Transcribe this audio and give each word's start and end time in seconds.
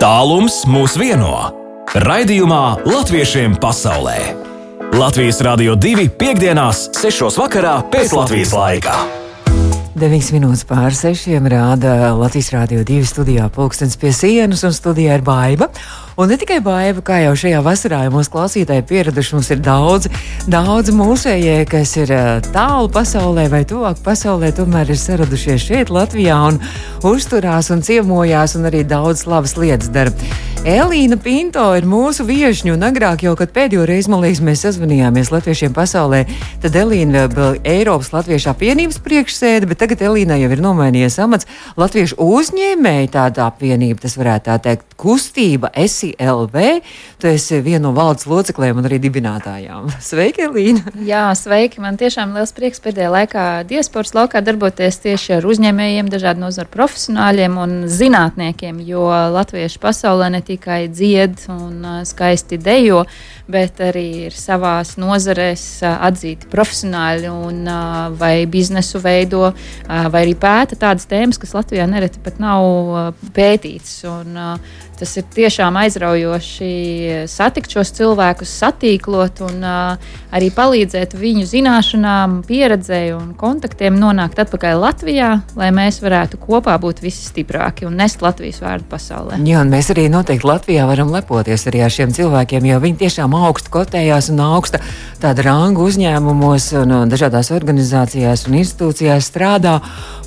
Tālums 0.00 0.62
mūs 0.64 0.94
vieno. 0.96 1.50
Raidījumā 1.92 2.86
Latviešiem 2.88 3.58
pasaulē. 3.60 4.14
Latvijas 4.96 5.42
Rādio 5.44 5.74
2.5.6. 5.76 7.36
pēc 7.92 8.14
Latvijas 8.16 8.54
laika. 8.56 8.94
9 10.00 10.30
minūtes 10.32 10.64
pār 10.64 10.96
6 10.96 11.36
rāda 11.52 12.14
Latvijas 12.16 12.48
Rādio 12.54 12.80
2 12.88 13.04
studijā 13.10 13.50
pulkstenis 13.52 14.00
pie 14.00 14.14
sienas 14.16 14.64
un 14.64 14.72
studijā 14.72 15.20
ir 15.20 15.26
baiva. 15.26 15.68
Un 16.20 16.28
ne 16.28 16.36
tikai 16.36 16.58
baiva, 16.60 17.00
kā 17.00 17.16
jau 17.22 17.30
šajā 17.32 17.62
vasarā 17.64 18.02
ja 18.04 18.10
mūsu 18.12 18.28
klausītāji 18.34 18.82
pieraduši, 18.90 19.32
mums 19.38 19.48
ir 19.54 19.62
daudz, 19.64 20.10
daudz 20.52 20.92
mūsējie, 20.92 21.54
kas 21.70 21.94
ir 21.96 22.12
tālu 22.52 22.90
pasaulē 22.92 23.46
vai 23.48 23.62
tuvāk 23.64 24.02
pasaulē, 24.04 24.50
tomēr 24.58 24.92
ir 24.92 25.00
saradušies 25.00 25.64
šeit 25.70 25.92
Latvijā 25.96 26.36
un 26.50 26.60
uzturās 27.08 27.72
un 27.72 27.80
ciemojās 27.86 28.58
un 28.60 28.68
arī 28.68 28.84
daudz 28.84 29.24
labas 29.30 29.56
lietas 29.56 29.88
dara. 29.94 30.12
Elīna 30.60 31.16
Pinto 31.16 31.62
ir 31.72 31.86
mūsu 31.88 32.26
viešņu, 32.28 32.74
un 32.76 32.82
agrāk 32.84 33.22
jau, 33.24 33.32
kad 33.32 33.48
pēdējo 33.54 33.86
reizi, 33.88 34.10
man 34.12 34.20
liekas, 34.20 34.42
mēs 34.44 34.60
sazvanījāmies 34.66 35.30
latviešiem 35.32 35.72
pasaulē, 35.72 36.26
tad 36.60 36.74
Elīna 36.76 37.22
bija 37.32 37.54
Eiropas 37.78 38.10
Latviešu 38.12 38.50
apvienības 38.52 38.98
priekšsēde, 39.00 39.70
bet 39.70 39.80
tagad 39.80 40.04
Elīna 40.04 40.36
jau 40.36 40.50
ir 40.52 40.60
nomainījies 40.60 41.16
amats 41.24 41.48
Latviešu 41.80 42.20
uzņēmēji 42.20 43.08
tāda 43.16 43.46
apvienība, 43.48 44.02
tas 44.04 44.18
varētu 44.20 44.50
tā 44.50 44.58
teikt, 44.66 44.84
kustība 45.00 45.72
SILV. 45.72 46.60
Tu 47.20 47.28
esi 47.28 47.58
viena 47.60 47.82
no 47.84 47.90
valdes 47.92 48.24
locekliem 48.24 48.78
un 48.80 48.86
arī 48.88 48.96
dibinātājām. 49.04 49.90
Sveiki, 50.08 50.46
Elīna! 50.46 50.94
Jā, 51.04 51.26
sveiki! 51.36 51.82
Man 51.84 51.98
tiešām 52.00 52.32
liels 52.32 52.54
prieks 52.56 52.80
pēdējā 52.80 53.10
laikā 53.12 53.44
diasporas 53.68 54.14
laukā 54.16 54.40
darboties 54.40 54.96
tieši 55.04 55.34
ar 55.36 55.48
uzņēmējiem, 55.52 56.08
dažādu 56.08 56.40
nozaru 56.46 56.72
profesionāļiem 56.72 57.58
un 57.60 57.76
zinātniekiem, 57.92 58.80
jo 58.88 59.04
latviešu 59.36 59.82
pasaulē 59.84 60.30
ne 60.32 60.40
tikai 60.46 60.86
dzied 60.88 61.44
un 61.52 61.84
skaisti 62.08 62.56
dejo, 62.56 63.02
bet 63.52 63.84
arī 63.84 64.06
ir 64.30 64.40
savās 64.40 64.96
nozarēs 64.96 65.66
atzīti 65.92 66.48
profesionāļi 66.48 67.28
un 67.34 67.68
vai 68.16 68.46
biznesu 68.48 69.02
veido, 69.04 69.50
vai 69.84 70.24
arī 70.24 70.38
pēta 70.40 70.80
tādas 70.88 71.04
tēmas, 71.10 71.36
kas 71.42 71.52
Latvijā 71.58 71.84
nereti 71.90 72.24
pat 72.24 72.40
nav 72.40 73.12
pētītas. 73.36 73.98
Un, 74.08 74.40
Tas 75.00 75.14
ir 75.16 75.24
tiešām 75.32 75.78
aizraujoši 75.80 76.70
satikt 77.30 77.72
šos 77.72 77.94
cilvēkus, 77.96 78.50
satīklot 78.60 79.40
un 79.46 79.62
uh, 79.64 80.10
arī 80.34 80.50
palīdzēt 80.52 81.14
viņu 81.16 81.46
zināšanām, 81.48 82.40
pieredzēju 82.48 83.16
un 83.16 83.30
kontaktiem 83.40 83.96
nonākt 83.96 84.42
atpakaļ 84.44 84.76
Latvijā, 84.82 85.30
lai 85.56 85.70
mēs 85.74 86.02
varētu 86.04 86.40
kopā 86.42 86.76
būt 86.82 87.00
visi 87.04 87.24
stiprāki 87.24 87.88
un 87.88 87.96
nest 87.96 88.20
Latvijas 88.20 88.60
vārdu 88.60 88.90
pasaulē. 88.90 89.40
Jā, 89.48 89.62
un 89.64 89.72
mēs 89.72 89.88
arī 89.94 90.08
noteikti 90.12 90.48
Latvijā 90.50 90.84
varam 90.90 91.14
lepoties 91.14 91.64
arī 91.70 91.80
ar 91.86 91.94
šiem 91.94 92.12
cilvēkiem, 92.16 92.68
jo 92.68 92.82
viņi 92.84 93.00
tiešām 93.06 93.36
augstu 93.40 93.72
kotējās 93.78 94.28
un 94.34 94.44
augsta 94.50 94.82
tāda 95.22 95.46
ranga 95.48 95.80
uzņēmumos 95.84 96.70
un 96.82 96.94
dažādās 97.08 97.52
organizācijās 97.56 98.46
un 98.48 98.60
institūcijās 98.60 99.32
strādā 99.32 99.78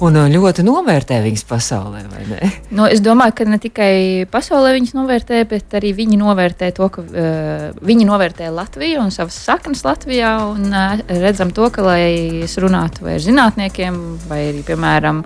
un 0.03 0.17
ļoti 0.33 0.65
novērtē 0.65 1.19
viņas 1.23 1.45
pasaulē, 1.47 2.03
vai 2.11 2.25
ne? 2.29 2.51
Nu, 2.73 2.87
es 2.89 3.01
domāju, 3.03 3.37
ka 3.37 3.47
ne 3.47 3.59
tikai 3.61 3.93
pasaulē 4.31 4.62
pasaulē 4.63 4.77
viņas 4.79 4.93
novērtē, 4.95 5.39
bet 5.51 5.73
arī 5.75 5.91
viņi 5.91 6.17
novērtē 6.21 6.69
to, 6.71 6.87
ka 6.87 7.01
uh, 7.03 7.63
viņi 7.83 8.05
novērtē 8.07 8.47
Latviju 8.47 9.01
un 9.03 9.11
savas 9.11 9.35
saknes 9.35 9.83
Latvijā. 9.83 10.37
Un, 10.53 10.69
uh, 10.71 11.01
redzam 11.09 11.51
to, 11.51 11.67
ka, 11.67 11.83
lai 11.83 12.45
es 12.45 12.55
runātu 12.55 13.03
vai 13.03 13.17
ar 13.17 13.25
zinātniekiem, 13.25 13.97
vai 14.29 14.39
arī, 14.53 14.61
piemēram, 14.63 15.19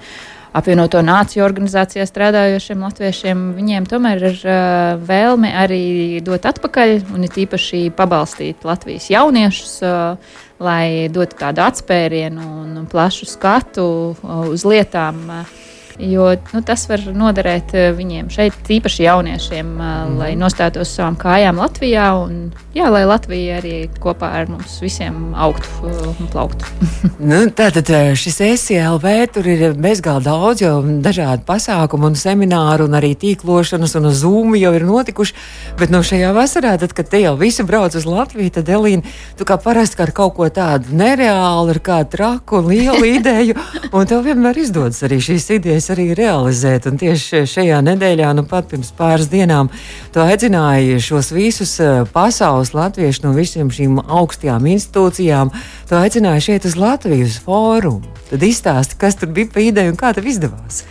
apvienoto 0.58 1.04
nāciju 1.06 1.46
organizācijā 1.46 2.08
strādājošiem 2.10 2.82
latviešiem, 2.82 3.46
viņiem 3.60 3.86
tomēr 3.86 4.26
ir 4.32 4.42
uh, 4.42 4.98
vēlme 5.06 5.54
arī 5.54 5.84
dot 6.26 6.50
atpakaļ 6.50 7.14
un 7.14 7.30
it 7.30 7.38
īpaši 7.38 7.92
pabalstīt 7.94 8.66
Latvijas 8.66 9.12
jauniešus. 9.14 9.80
Uh, 9.86 10.36
Lai 10.58 11.06
dotu 11.14 11.38
tādu 11.38 11.62
atspērienu 11.62 12.42
un 12.42 12.88
plašu 12.90 13.28
skatu 13.30 13.84
uz 14.50 14.64
lietām, 14.66 15.20
uh, 15.30 15.57
jo 16.00 16.30
nu, 16.54 16.62
tas 16.62 16.86
var 16.90 17.02
noderēt 17.14 17.74
eh, 17.74 17.90
viņiem 17.98 18.30
šeit, 18.34 18.58
īpaši 18.78 19.06
jauniešiem, 19.08 19.70
mm. 19.78 20.18
lai 20.20 20.32
nostātos 20.38 20.92
savām 20.94 21.18
kājām 21.20 21.58
Latvijā 21.62 22.10
un 22.22 22.52
jā, 22.76 22.90
lai 22.94 23.04
Latvija 23.10 23.58
arī 23.62 23.76
kopā 24.02 24.30
ar 24.40 24.52
mums 24.52 24.78
visiem 24.84 25.34
augtu 25.34 25.90
eh, 25.90 26.04
un 26.12 26.30
plauktu. 26.32 26.70
nu, 27.32 27.42
tātad 27.58 27.90
šis 28.18 28.40
SCLV 28.46 29.16
tur 29.34 29.50
ir 29.50 29.66
bezgalīgi 29.74 30.26
daudz, 30.28 30.62
jo 30.64 30.76
dažādi 31.04 31.46
pasākumi 31.48 32.12
un 32.12 32.20
semināri 32.20 32.86
un 32.86 32.98
arī 32.98 33.14
tīklošanas 33.18 33.98
un 34.00 34.10
Zoom 34.14 34.56
jau 34.58 34.74
ir 34.78 34.86
notikuši, 34.88 35.36
bet 35.80 35.94
no 35.94 36.04
šajā 36.06 36.30
vasarā, 36.38 36.76
tad, 36.82 36.94
kad 36.98 37.10
te 37.10 37.22
jau 37.24 37.34
visi 37.40 37.66
brauc 37.68 37.98
uz 37.98 38.06
Latviju, 38.08 38.54
tad 38.54 38.70
Elīna, 38.70 39.06
tu 39.38 39.48
kā 39.48 39.58
parasti 39.62 40.02
ar 40.06 40.14
kaut 40.16 40.36
ko 40.38 40.50
tādu 40.54 40.94
nereālu, 40.98 41.74
ar 41.74 41.82
kādu 41.84 42.14
traku 42.18 42.62
un 42.62 42.72
lielu 42.72 43.10
ideju, 43.18 43.58
un 43.92 44.10
tev 44.10 44.26
vienmēr 44.28 44.62
izdodas 44.62 45.02
arī 45.08 45.20
šīs 45.24 45.50
idejas 45.58 45.87
vēlaties 45.88 45.94
arī 45.94 46.16
realizēt. 46.16 46.88
Un 46.88 46.98
tieši 46.98 47.46
šajā 47.48 47.82
nedēļā, 47.82 48.34
nu 48.36 48.46
pat 48.46 48.68
pirms 48.70 48.92
pāris 48.92 49.30
dienām, 49.30 49.70
tu 50.12 50.20
aicināji 50.20 51.00
šos 51.00 51.32
visus 51.32 51.80
eh, 51.80 52.06
pasaules 52.12 52.74
latviešus 52.74 53.24
no 53.24 53.34
visiem 53.34 53.70
šīm 53.70 54.00
augstajām 54.08 54.66
institūcijām, 54.66 55.52
tu 55.88 55.96
aicināji 55.96 56.42
šeit 56.42 56.66
uz 56.66 56.76
Latvijas 56.76 57.40
fórumu. 57.40 58.04
Tad 58.30 58.44
izstāsti, 58.44 58.98
kas 59.00 59.16
tur 59.16 59.30
bija 59.30 59.48
pa 59.54 59.60
ideju 59.62 59.94
un 59.94 59.98
kā 59.98 60.14
tev 60.14 60.28
izdevās. 60.28 60.84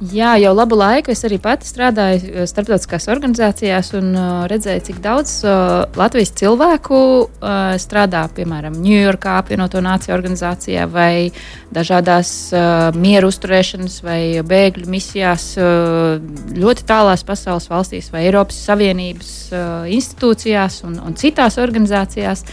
Jā, 0.00 0.30
jau 0.40 0.54
labu 0.56 0.78
laiku 0.80 1.12
es 1.12 1.20
arī 1.28 1.36
pati 1.44 1.68
strādāju 1.68 2.30
uh, 2.30 2.44
starptautiskās 2.48 3.04
organizācijās 3.12 3.90
un 3.98 4.06
uh, 4.16 4.28
redzēju, 4.48 4.80
cik 4.86 5.02
daudz 5.04 5.34
uh, 5.44 5.82
Latvijas 6.00 6.32
cilvēku 6.40 7.00
uh, 7.20 7.74
strādā, 7.76 8.22
piemēram, 8.32 8.78
Ņujorkā, 8.80 9.34
apvienoto 9.42 9.82
nāciju 9.84 10.16
organizācijā 10.16 10.86
vai 10.88 11.28
dažādās 11.76 12.32
uh, 12.54 12.96
mieru 12.96 13.28
uzturēšanas 13.28 14.00
vai 14.06 14.22
bēgļu 14.40 14.88
misijās 14.88 15.50
uh, 15.60 16.16
ļoti 16.56 16.88
tālās 16.88 17.26
pasaules 17.28 17.68
valstīs 17.68 18.08
vai 18.08 18.24
Eiropas 18.30 18.64
Savienības 18.70 19.36
uh, 19.52 19.84
institūcijās 19.84 20.80
un, 20.88 20.96
un 21.04 21.20
citās 21.20 21.60
organizācijās, 21.60 22.48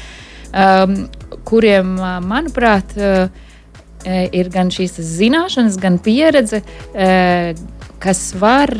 um, 0.52 1.06
kuriem, 1.48 1.96
uh, 1.96 2.18
manuprāt, 2.28 3.00
uh, 3.00 3.47
ir 4.08 4.50
gan 4.54 4.72
šīs 4.74 4.98
zināšanas, 5.04 5.78
gan 5.82 6.00
pieredze, 6.04 6.62
e, 6.94 7.56
kas 8.04 8.22
var 8.40 8.72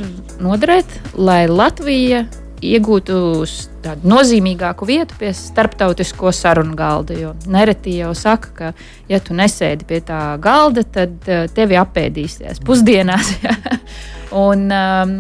noderēt, 0.44 1.00
lai 1.18 1.46
Latvija 1.50 2.26
iegūtu 2.64 3.18
tādu 3.86 4.10
nozīmīgāku 4.10 4.88
vietu 4.90 5.18
pie 5.20 5.30
starptautisko 5.36 6.32
sarunu 6.34 6.74
galda. 6.78 7.18
Jo 7.18 7.34
nereti 7.46 8.00
jau 8.00 8.14
saka, 8.18 8.54
ka, 8.58 8.72
ja 9.10 9.20
tu 9.22 9.38
nesēdi 9.38 9.86
pie 9.88 10.02
tā 10.06 10.22
galda, 10.42 10.84
tad 10.84 11.28
e, 11.30 11.44
tevi 11.54 11.78
apēdīsies 11.80 12.64
pusdienās. 12.66 13.36
Un, 14.48 14.68
um, 14.74 15.14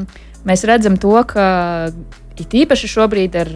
mēs 0.47 0.65
redzam 0.67 0.97
to, 1.01 1.13
ka 1.29 1.47
it 2.37 2.53
īpaši 2.63 2.89
šobrīd 2.91 3.37
ar 3.39 3.53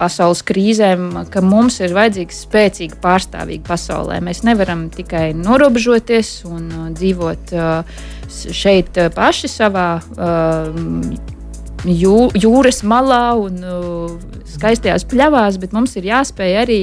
pasaules 0.00 0.42
krīzēm, 0.48 1.10
ka 1.32 1.42
mums 1.44 1.80
ir 1.84 1.94
vajadzīga 1.96 2.36
spēcīga 2.36 3.00
pārstāvīga 3.02 3.66
pasaulē. 3.68 4.20
Mēs 4.24 4.42
nevaram 4.46 4.88
tikai 4.94 5.30
norobežoties 5.36 6.32
un 6.48 6.70
uh, 6.70 6.88
dzīvot 6.96 7.52
uh, 7.56 8.00
šeit 8.30 8.96
uh, 8.96 9.12
paši 9.12 9.50
savā 9.50 9.90
jū, 11.84 12.16
jūras 12.36 12.82
malā 12.86 13.22
un 13.40 13.62
skaistajās 14.54 15.06
pļavās, 15.08 15.56
bet 15.60 15.72
mums 15.76 15.96
ir 15.96 16.10
jāspēj 16.10 16.58
arī 16.60 16.82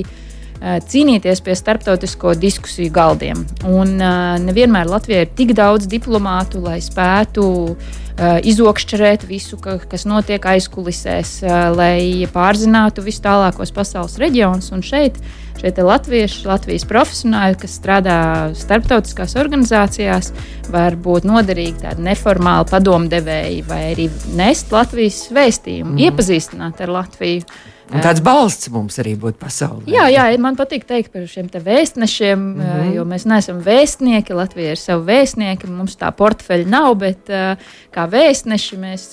cīnīties 0.57 1.43
pie 1.45 1.53
starptautisko 1.53 2.33
diskusiju 2.41 2.89
galdiem. 2.89 3.43
Un 3.69 3.93
nevienmēr 4.41 4.89
Latvijai 4.89 5.27
ir 5.27 5.35
tik 5.37 5.53
daudz 5.57 5.85
diplomātu, 5.91 6.63
lai 6.65 6.79
spētu 6.81 7.45
uh, 7.45 8.06
izokšķerēt 8.17 9.27
visu, 9.29 9.59
ka, 9.61 9.77
kas 9.85 10.07
notiek 10.09 10.41
aizkulisēs, 10.41 11.43
eh, 11.45 11.57
lai 11.69 12.27
pārzinātu 12.33 13.03
visu 13.05 13.21
tālākos 13.21 13.73
pasaules 13.73 14.17
reģionus. 14.17 14.71
Un 14.73 14.81
šeit, 14.81 15.19
šeit 15.61 15.77
latvieši, 15.77 16.45
Latvijas 16.49 16.85
profesionāļi, 16.89 17.59
kas 17.61 17.77
strādā 17.77 18.17
starptautiskās 18.57 19.37
organizācijās, 19.37 20.31
var 20.73 20.97
būt 20.97 21.29
noderīgi 21.29 21.85
tādi 21.85 22.01
neformāli 22.09 22.69
padomdevēji 22.71 23.63
vai 23.67 23.81
arī 23.93 24.09
nest 24.33 24.71
Latvijas 24.73 25.27
vēstījumu, 25.29 25.93
mm. 25.93 26.05
iepazīstināt 26.09 26.81
ar 26.81 26.93
Latviju. 26.97 27.45
Un 27.87 28.03
tāds 28.03 28.19
balsts 28.23 28.67
mums 28.73 28.97
arī 28.99 29.13
būtu 29.19 29.39
pasaulē. 29.39 29.85
Jā, 29.87 30.07
jā, 30.11 30.25
man 30.43 30.57
patīk 30.59 30.83
teikt 30.87 31.13
par 31.13 31.23
šiem 31.29 31.47
vēstnešiem, 31.47 32.39
mm 32.39 32.61
-hmm. 32.61 32.93
jo 32.95 33.05
mēs 33.07 33.25
neesam 33.25 33.61
vēstnieki. 33.63 34.35
Latvija 34.35 34.71
ir 34.71 34.77
savi 34.81 35.05
vēstnieki, 35.07 35.69
mums 35.71 35.95
tā 35.95 36.11
portfeļa 36.11 36.67
nav, 36.67 36.95
bet 36.95 37.29
kā 37.95 38.07
vēstneši 38.11 38.77
mēs 38.77 39.07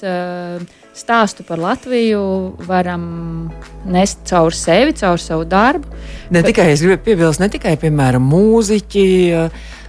stāstu 0.94 1.42
par 1.46 1.58
Latviju 1.58 2.56
varam 2.66 3.50
nest 3.86 4.18
caur 4.26 4.54
sevi, 4.54 4.92
caur 4.92 5.18
savu 5.18 5.44
darbu. 5.44 5.86
Ne 6.30 6.42
tikai 6.42 6.70
es 6.72 6.82
gribu 6.82 7.02
piebilst, 7.04 7.40
ne 7.40 7.48
tikai 7.48 7.76
piemēram 7.76 8.22
mūziķi 8.22 9.06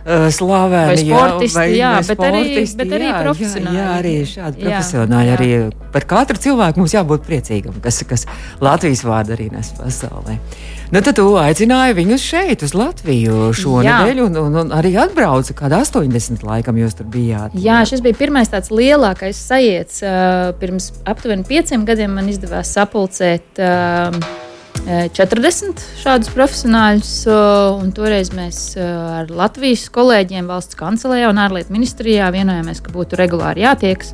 uh, 0.06 0.28
slaveni, 0.32 0.86
vai 0.88 0.98
sportisti, 1.02 1.58
vai, 1.58 1.66
jā, 1.76 1.92
vai 1.98 2.06
bet 2.06 2.24
arī, 2.30 2.44
sportisti, 2.46 2.78
bet 2.82 2.96
arī 3.00 3.10
jā, 3.10 3.18
profesionāli. 3.26 3.76
Jā, 3.76 3.84
jā, 3.84 3.98
arī 4.00 4.14
šādi 4.30 4.62
Jā, 4.62 4.70
profesionāļi. 4.70 5.28
jā. 5.28 5.36
Arī 5.40 5.90
par 5.96 6.08
katru 6.14 6.42
cilvēku 6.46 6.82
mums 6.82 6.96
jābūt 6.96 7.28
priecīgam, 7.28 7.82
kas, 7.84 8.02
kas 8.08 8.26
Latvijas 8.64 9.04
vārdu 9.08 9.36
arī 9.36 9.50
nes 9.54 9.74
pasaulē. 9.80 10.38
Nu, 10.94 11.02
tad 11.02 11.16
tu 11.18 11.24
aicināji 11.42 11.96
viņus 11.98 12.22
šeit, 12.30 12.62
uz 12.64 12.76
Latviju 12.78 13.50
šonadēļ, 13.58 14.20
un, 14.28 14.36
un, 14.38 14.58
un 14.62 14.74
arī 14.76 14.94
atbrauca 15.02 15.56
kāda 15.58 15.82
80 15.82 16.46
laikam 16.46 16.78
jūs 16.78 16.94
tur 17.00 17.10
bijāt. 17.10 17.56
Jā, 17.58 17.80
šis 17.90 18.04
bija 18.06 18.20
pirmais 18.20 18.52
tāds 18.54 18.70
lielākais 18.70 19.40
sajiets. 19.50 20.04
Uh, 20.06 20.54
pirms 20.62 20.92
aptuveni 21.10 21.48
pieciem 21.48 21.88
gadiem 21.90 22.14
man 22.20 22.30
izdevās 22.30 22.70
sapulcēt 22.78 23.64
uh, 23.66 24.14
40 24.84 25.84
šādus 26.02 26.32
profesionāļus. 26.36 27.14
un 27.82 27.94
Toreiz 27.96 28.32
mēs 28.36 28.60
uh, 28.78 29.22
ar 29.22 29.32
Latvijas 29.34 29.88
kolēģiem 29.94 30.50
valsts 30.52 30.78
kancelējā 30.80 31.32
un 31.32 31.42
ārlietu 31.42 31.74
ministrijā 31.74 32.28
vienojāmies, 32.36 32.84
ka 32.86 32.94
būtu 32.94 33.20
regulāri 33.22 33.66
jātiekas. 33.66 34.14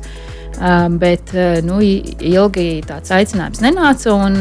Bet 1.02 1.32
nu, 1.64 1.78
ilgi 1.82 2.66
tāds 2.86 3.10
aicinājums 3.16 3.62
nenāca. 3.64 4.12
Un, 4.12 4.36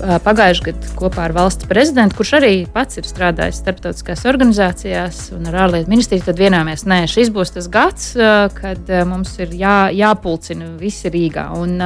Pagājušajā 0.00 0.66
gadā 0.66 0.92
kopā 0.98 1.24
ar 1.26 1.34
valsts 1.36 1.68
prezidentu, 1.68 2.18
kurš 2.18 2.32
arī 2.38 2.52
pats 2.72 3.00
ir 3.00 3.08
strādājis 3.08 3.60
starptautiskās 3.62 4.24
organizācijās 4.28 5.20
un 5.36 5.48
ar 5.50 5.60
ārlietu 5.66 5.92
ministriju, 5.92 6.26
tad 6.26 6.40
vienojāmies, 6.40 6.84
ka 6.86 7.00
šis 7.10 7.32
būs 7.34 7.54
tas 7.56 7.68
gads, 7.72 8.12
kad 8.56 8.92
mums 9.08 9.36
ir 9.40 9.54
jā, 9.56 9.76
jāpulcina 9.96 10.72
visi 10.80 11.12
Rīgā. 11.12 11.48
Un, 11.56 11.78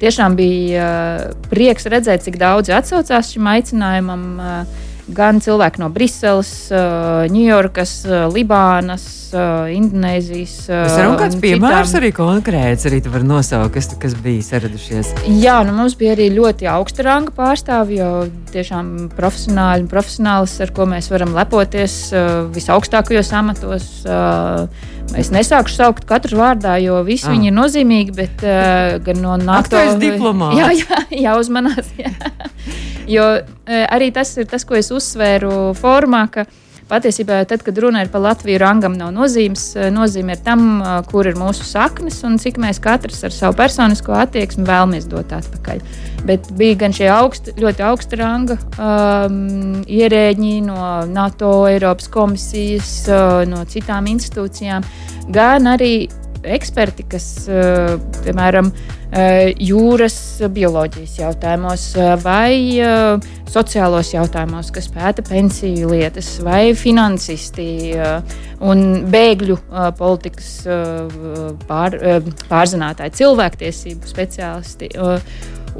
tiešām 0.00 0.36
bija 0.38 0.88
prieks 1.50 1.88
redzēt, 1.92 2.24
cik 2.26 2.38
daudzi 2.40 2.74
atsaucās 2.76 3.32
šim 3.32 3.48
aicinājumam. 3.56 4.26
Gan 5.06 5.38
cilvēki 5.38 5.78
no 5.78 5.86
Briseles, 5.94 6.50
Ņujorkas, 7.30 7.92
Libānas, 8.34 9.04
Indonēzijas. 9.70 10.54
Es 10.66 10.96
varu 10.98 11.12
kāds 11.20 11.38
piemērs 11.42 11.92
citām. 11.92 12.00
arī 12.00 12.10
konkrēts, 12.16 12.88
arī 12.90 12.98
tu 13.04 13.12
vari 13.14 13.28
nosaukt, 13.28 13.74
kas, 13.76 13.90
kas 14.02 14.16
bija 14.22 14.42
saradušies. 14.42 15.12
Jā, 15.38 15.60
nu 15.66 15.76
mums 15.76 15.94
bija 15.98 16.16
arī 16.16 16.26
ļoti 16.34 16.66
augsta 16.72 17.06
ranga 17.06 17.34
pārstāvji, 17.36 18.00
jo 18.00 18.10
tiešām 18.54 18.92
profesionāļi 19.14 19.86
un 19.86 19.92
profesionālis, 19.94 20.58
ar 20.66 20.74
ko 20.74 20.88
mēs 20.90 21.10
varam 21.12 21.38
lepoties 21.38 21.96
visaugstākajos 22.56 23.34
amatos. 23.38 23.90
Uh, 24.06 24.94
Es 25.14 25.30
nesāku 25.32 25.70
saukt 25.70 26.04
katru 26.08 26.36
vārdā, 26.40 26.74
jo 26.82 26.98
visi 27.06 27.26
Ah. 27.28 27.32
viņi 27.32 27.46
ir 27.48 27.54
nozīmīgi, 27.56 28.14
bet 28.16 28.42
uh, 28.44 28.98
gan 29.04 29.20
no 29.22 29.36
NATO. 29.36 29.70
tu 29.70 29.76
esi 29.76 29.96
diplomāts. 30.02 30.58
Jā, 30.58 30.70
jā, 30.74 30.98
jāuzmanās. 31.28 31.92
Jā. 32.00 32.10
Jo 33.06 33.24
uh, 33.38 33.84
arī 33.94 34.10
tas 34.12 34.32
ir 34.36 34.48
tas, 34.50 34.64
ko 34.66 34.74
es 34.74 34.90
uzsvēru 34.90 35.72
formā. 35.78 36.24
ka 36.30 36.44
Patiesībā, 36.86 37.40
tad, 37.50 37.64
kad 37.66 37.78
runa 37.82 38.04
ir 38.04 38.10
par 38.12 38.22
Latviju, 38.22 38.60
rangam 38.62 38.94
nav 38.94 39.08
nozīmes. 39.10 39.62
Eh, 39.74 39.88
Nozīme 39.90 40.36
ir 40.36 40.42
tam, 40.46 40.60
eh, 40.78 41.00
kur 41.10 41.26
ir 41.26 41.34
mūsu 41.34 41.64
saknes 41.66 42.20
un 42.22 42.38
cik 42.38 42.60
mēs 42.62 42.78
katrs 42.78 43.24
ar 43.26 43.32
savu 43.34 43.56
personisko 43.58 44.14
attieksmi 44.14 44.62
vēlamies 44.68 45.08
dot 45.10 45.34
atpakaļ. 45.34 45.80
Bet 46.26 46.46
bija 46.54 46.76
gan 46.78 46.94
šie 46.94 47.08
augsti, 47.10 47.56
ļoti 47.58 47.82
augsta 47.86 48.18
ranga 48.20 48.58
um, 48.78 49.82
ierēģi 49.82 50.62
no 50.66 50.78
NATO, 51.10 51.66
Eiropas 51.66 52.06
komisijas, 52.06 52.92
uh, 53.10 53.42
no 53.50 53.64
citām 53.66 54.06
institūcijām, 54.06 54.86
gan 55.30 55.66
arī 55.66 56.08
eksperti, 56.42 57.06
kas, 57.10 57.48
uh, 57.50 57.98
piemēram, 58.22 58.70
uh, 58.70 58.95
jūras 59.62 60.16
bioloģijas 60.52 61.18
jautājumos 61.20 61.84
uh, 61.96 62.14
vai 62.20 62.80
uh, 62.82 63.20
sociālos 63.50 64.10
jautājumos, 64.14 64.72
kas 64.74 64.88
pēta 64.92 65.22
pensiju 65.26 65.92
lietas, 65.92 66.36
vai 66.44 66.74
finansisti 66.76 67.94
un 68.66 68.82
bēgļu 69.12 69.56
politikas 69.98 70.50
pār, 71.68 71.96
pārzinātāji, 72.50 73.14
cilvēktiesību 73.20 74.10
speciālisti. 74.10 74.90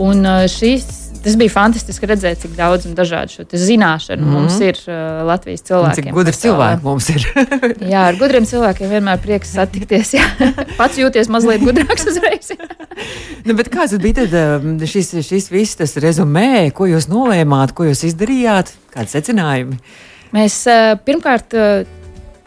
Un 0.07 0.23
šis, 0.53 0.87
tas 1.27 1.37
bija 1.39 1.53
fantastiski 1.53 2.09
redzēt, 2.09 2.41
cik 2.45 2.55
daudz 2.57 2.87
un 2.89 2.95
dažādu 2.97 3.35
šo 3.35 3.45
zināšanu 3.51 4.23
mm 4.23 4.29
-hmm. 4.29 4.39
mums 4.39 4.61
ir 4.63 4.79
uh, 4.87 5.27
Latvijas 5.27 5.65
cilvēkiem. 5.67 6.09
Cik 6.09 6.15
gudri 6.15 6.35
cilvēki 6.39 6.83
mums 6.87 7.09
ir. 7.11 7.27
Jā, 7.93 8.07
ar 8.13 8.19
gudriem 8.21 8.47
cilvēkiem 8.47 8.93
vienmēr 8.95 9.19
prieks 9.23 9.53
satikties. 9.59 10.15
jā. 10.15 10.27
Pats 10.81 10.99
jūties 10.99 11.29
mazliet 11.29 11.67
gudrāks 11.67 12.07
uzreiz. 12.07 12.53
nu, 13.45 13.55
bet 13.55 13.71
kāds 13.75 13.99
bija 13.99 14.23
tad, 14.23 14.39
um, 14.63 14.79
šis, 14.87 15.13
šis 15.27 15.51
viss 15.51 15.77
tas 15.77 15.97
rezumē, 15.97 16.71
ko 16.71 16.87
jūs 16.87 17.11
nolēmāt, 17.11 17.75
ko 17.75 17.91
jūs 17.91 18.07
izdarījāt, 18.13 18.73
kādi 18.95 19.11
secinājumi? 19.19 19.79
Mēs 20.33 20.63
uh, 20.71 20.97
pirmkārt. 21.05 21.55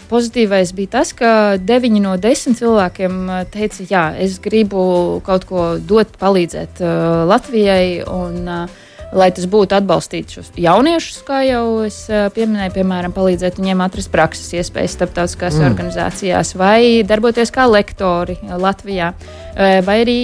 Pozitīvais 0.09 0.73
bija 0.73 0.95
tas, 0.97 1.13
ka 1.13 1.57
9 1.61 2.01
no 2.01 2.15
10 2.17 2.57
cilvēkiem 2.57 3.17
uh, 3.29 3.41
teica, 3.53 3.85
jā, 3.85 4.03
es 4.17 4.39
gribu 4.41 4.81
kaut 5.25 5.45
ko 5.49 5.71
dot, 5.77 6.15
palīdzēt 6.21 6.81
uh, 6.81 7.25
Latvijai. 7.29 8.01
Un, 8.09 8.45
uh, 8.45 8.85
lai 9.09 9.31
tas 9.33 9.47
būtu 9.49 9.73
atbalstīt 9.73 10.35
šos 10.35 10.51
jauniešus, 10.53 11.23
kā 11.25 11.39
jau 11.47 11.81
es 11.85 12.03
uh, 12.11 12.27
pieminēju, 12.33 12.75
piemēram, 12.75 13.13
palīdzēt 13.15 13.57
viņiem 13.57 13.81
atrast 13.81 14.11
prakses 14.13 14.51
iespējas 14.59 14.97
starptautiskās 14.99 15.57
mm. 15.57 15.69
organizācijās, 15.71 16.53
vai 16.59 17.01
darboties 17.09 17.53
kā 17.53 17.65
lektori 17.69 18.37
uh, 18.43 18.53
Latvijā, 18.61 19.13
vai 19.85 19.95
arī 20.03 20.19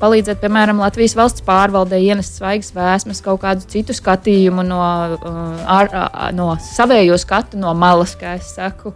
palīdzēt, 0.00 0.40
piemēram, 0.42 0.80
Latvijas 0.82 1.14
valsts 1.18 1.44
pārvaldē 1.46 2.00
ienest 2.02 2.38
svaigas 2.38 2.72
vēsmas, 2.74 3.22
kaut 3.24 3.42
kādu 3.44 3.66
citu 3.70 3.94
skatījumu 3.96 4.64
no, 4.66 4.80
uh, 5.16 5.64
ar, 5.70 5.90
no 6.36 6.52
savējo 6.64 7.18
skatu, 7.20 7.60
no 7.60 7.74
malas, 7.78 8.16
kā 8.18 8.36
es 8.40 8.54
saku. 8.56 8.94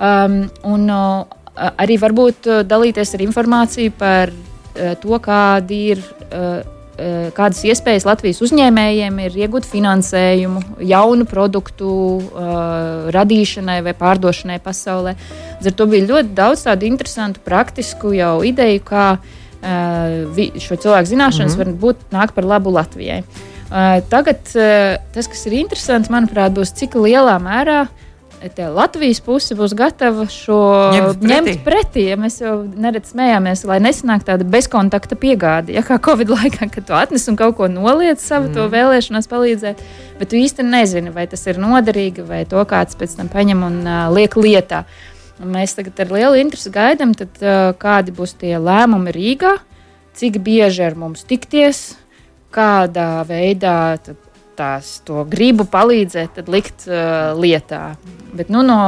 Um, 0.00 0.42
un 0.64 0.88
arī 0.90 1.98
varbūt 2.00 2.50
uh, 2.50 2.60
dalīties 2.66 3.16
ar 3.16 3.24
informāciju 3.26 3.96
par 3.98 4.34
to, 5.02 5.16
kādi 5.22 5.80
ir. 5.94 6.04
Kādas 7.32 7.62
iespējas 7.64 8.04
Latvijas 8.04 8.42
uzņēmējiem 8.44 9.14
ir 9.24 9.36
iegūt 9.46 9.64
finansējumu, 9.64 10.60
jaunu 10.84 11.24
produktu 11.24 11.88
uh, 11.88 13.06
radīšanai 13.14 13.78
vai 13.86 13.94
pārdošanai 13.96 14.58
pasaulē. 14.60 15.14
Ar 15.64 15.76
to 15.78 15.86
bija 15.88 16.10
ļoti 16.10 16.34
daudz 16.36 16.66
tādu 16.66 16.84
interesantu, 16.90 17.40
praktisku 17.46 18.12
ideju, 18.44 18.82
kā 18.84 19.06
uh, 19.16 19.39
šo 19.60 20.76
cilvēku 20.80 21.10
zināšanas 21.10 21.56
mm 21.56 21.60
-hmm. 21.60 21.64
var 21.64 21.80
būt 21.84 21.96
nāk 22.12 22.32
par 22.34 22.44
labu 22.44 22.70
Latvijai. 22.70 23.22
Uh, 23.70 24.00
tagad 24.08 24.40
uh, 24.54 24.96
tas, 25.14 25.26
kas 25.26 25.46
ir 25.46 25.52
interesants, 25.52 26.10
manuprāt, 26.10 26.52
būs 26.52 26.72
cik 26.74 26.94
lielā 26.94 27.38
mērā 27.38 27.86
te 28.48 28.66
Latvijas 28.72 29.20
puse 29.20 29.54
būs 29.56 29.74
gatava 29.76 30.24
šo 30.30 30.56
Ņemt 30.94 31.20
pretī. 31.20 31.28
ņemt 31.28 31.62
pretī. 31.66 32.04
Ja 32.08 32.16
mēs 32.20 32.38
jau 32.40 32.54
neredz 32.64 33.12
smējāmies, 33.12 33.64
lai 33.68 33.78
nesanāk 33.84 34.24
tāda 34.24 34.46
bezkontakta 34.48 35.18
piegāde. 35.20 35.74
Ja 35.76 35.84
kā 35.84 36.00
Covid 36.00 36.32
laikā, 36.32 36.70
kad 36.72 36.88
tu 36.88 36.96
atnes 36.96 37.28
un 37.28 37.36
kaut 37.40 37.58
ko 37.58 37.68
noliec 37.68 38.22
savu 38.22 38.48
mm. 38.48 38.56
to 38.56 38.66
vēlēšanos 38.72 39.28
palīdzēt, 39.30 39.84
bet 40.20 40.32
tu 40.32 40.40
īsti 40.40 40.64
nezini, 40.64 41.12
vai 41.12 41.26
tas 41.30 41.44
ir 41.50 41.60
noderīgi, 41.60 42.24
vai 42.26 42.44
to 42.48 42.64
kāds 42.68 42.96
pēc 42.96 43.18
tam 43.20 43.28
paņem 43.32 43.64
un 43.66 43.80
uh, 43.84 44.06
liek 44.14 44.36
lietā. 44.40 44.84
Un 44.84 45.19
mēs 45.40 45.76
tagad 45.78 46.00
ar 46.04 46.14
lielu 46.14 46.40
interesi 46.42 46.72
gaidām, 46.74 47.14
kādi 47.80 48.14
būs 48.16 48.36
tie 48.40 48.56
lēmumi 48.60 49.14
Rīgā, 49.14 49.56
cik 50.18 50.40
bieži 50.44 50.84
ar 50.88 50.98
mums 50.98 51.24
tikties, 51.28 51.94
kādā 52.54 53.22
veidā 53.28 53.98
tās 54.60 54.98
to 55.06 55.24
gribu 55.30 55.64
palīdzēt, 55.70 56.34
tad 56.36 56.50
likt 56.52 56.84
uh, 56.90 57.32
lietā. 57.38 57.94
Bet 58.36 58.50
nu, 58.52 58.64
no 58.66 58.80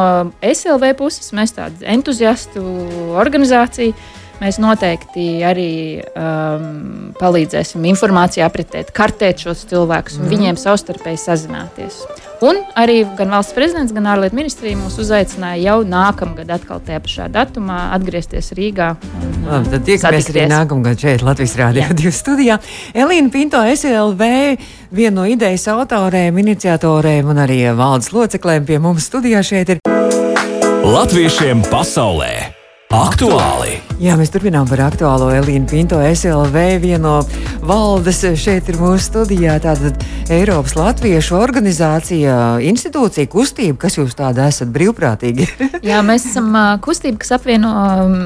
SLV 0.45 0.93
puses 0.99 1.33
mēs 1.37 1.55
tādu 1.57 1.87
entuziastu 1.89 2.63
organizāciju. 3.19 3.95
Mēs 4.43 4.59
noteikti 4.59 5.25
arī 5.47 6.03
um, 6.19 7.13
palīdzēsim 7.21 7.85
informāciju 7.93 8.43
apritēt, 8.43 8.91
kartēt 8.97 9.45
šos 9.45 9.63
cilvēkus 9.71 10.19
un 10.19 10.27
mm. 10.27 10.33
viņiem 10.35 10.59
savstarpēji 10.59 11.21
sazināties. 11.23 12.01
Un 12.43 12.59
arī 12.75 13.03
gan 13.15 13.31
valsts 13.31 13.55
prezidents, 13.55 13.93
gan 13.95 14.09
ārlietu 14.11 14.35
ministrija 14.35 14.75
mūs 14.75 14.97
uzaicināja 14.99 15.61
jau 15.63 15.77
nākamgad, 15.87 16.49
atkal 16.51 16.81
tajā 16.83 16.99
pašā 17.05 17.27
datumā, 17.31 17.77
atgriezties 17.95 18.51
Rīgā. 18.59 18.89
Un, 19.23 19.37
Labi, 19.47 19.71
tad 19.71 19.85
tiekamies 19.87 20.31
arī 20.33 20.47
nākamgad 20.51 21.05
šeit, 21.05 21.23
Latvijas 21.23 21.55
Rādio 21.61 21.85
Jā. 21.85 21.99
2 22.01 22.15
studijā. 22.17 22.57
Elīna 22.99 23.31
Pinto, 23.31 23.61
SLV, 23.63 24.31
viena 24.91 25.21
no 25.21 25.27
idejas 25.31 25.69
autorēm, 25.71 26.41
iniciatorēm 26.43 27.31
un 27.31 27.45
arī 27.45 27.61
valdes 27.79 28.11
loceklēm 28.15 28.67
pie 28.67 28.81
mums 28.83 29.07
studijā 29.07 29.45
šeit 29.47 29.77
ir. 29.77 29.85
Latviešiem 30.83 31.63
pasaulē 31.71 32.62
aktuāli! 32.93 33.79
Jā, 34.03 34.17
mēs 34.21 34.33
turpinām 34.35 34.67
par 34.69 34.83
aktuālo 34.85 35.31
Elīnu 35.33 35.69
Pinto, 35.71 36.01
SLV, 36.03 36.57
viena 36.83 37.01
no 37.01 37.15
valdes 37.65 38.21
šeit 38.41 38.69
ir 38.69 38.79
mūsu 38.81 39.07
studijā. 39.07 39.57
Tātad 39.63 40.03
Eiropas 40.33 40.75
Latviešu 40.77 41.39
organizācija, 41.39 42.37
institūcija, 42.69 43.31
kustība, 43.33 43.79
kas 43.87 43.97
jūs 43.97 44.17
tāda 44.19 44.49
esat 44.53 44.73
brīvprātīgi. 44.75 45.49
Jā, 45.89 46.03
mēs 46.05 46.29
esam 46.29 46.53
kustība, 46.85 47.23
kas 47.23 47.33
apvieno 47.39 47.73
um, 47.73 48.19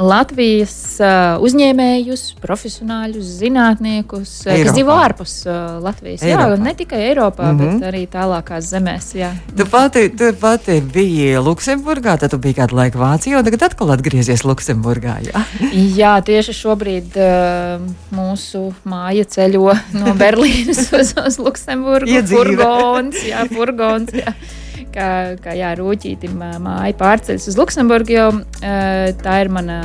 Latvijas 0.00 0.74
uh, 1.02 1.42
uzņēmējus, 1.44 2.22
profesionāļus, 2.42 3.32
zinātniekus, 3.40 4.32
uh, 4.46 4.52
kas 4.64 4.76
dzīvo 4.76 4.94
ārpus 4.94 5.34
uh, 5.48 5.78
Latvijas. 5.84 6.24
Eiropā. 6.26 6.54
Jā, 6.54 6.60
ne 6.64 6.74
tikai 6.78 7.00
Eiropā, 7.08 7.50
mm 7.50 7.58
-hmm. 7.58 7.80
bet 7.80 7.88
arī 7.90 8.02
tālākās 8.10 8.70
zemēs. 8.72 9.10
Jā. 9.18 9.32
Tu 9.56 9.66
pati, 9.70 10.06
tu 10.10 10.32
pati 10.40 10.80
biji 10.80 11.36
Luksemburgā, 11.38 12.18
tad 12.20 12.30
tu 12.30 12.38
biji 12.38 12.58
kādu 12.60 12.78
laiku 12.78 12.98
Vācijā, 13.02 13.38
un 13.38 13.44
tagad 13.44 13.66
atkal 13.70 13.92
atgriezies 13.96 14.44
Luksemburgā. 14.44 15.18
Jā, 15.26 15.44
jā 16.02 16.14
tieši 16.24 16.56
šobrīd 16.60 17.20
uh, 17.20 17.84
mūsu 18.14 18.72
māja 18.84 19.24
ceļo 19.24 19.74
no 19.98 20.14
Berlīnas 20.14 20.90
uz, 21.00 21.14
uz 21.26 21.38
Luksemburgu. 21.38 22.22
Furgons, 22.30 23.22
jā, 23.26 23.46
furgons. 23.50 24.14
Jā 24.14 24.34
kā, 24.94 25.10
kā 25.42 25.56
jā, 25.58 25.74
rūķītim 25.78 26.40
māja 26.62 26.94
pārceļas 27.00 27.50
uz 27.52 27.58
Luksemburgu, 27.58 28.16
jo 28.16 28.30
tā 28.60 29.36
ir 29.44 29.52
mana 29.52 29.80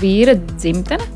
vīra 0.00 0.36
dzimtene. 0.38 1.08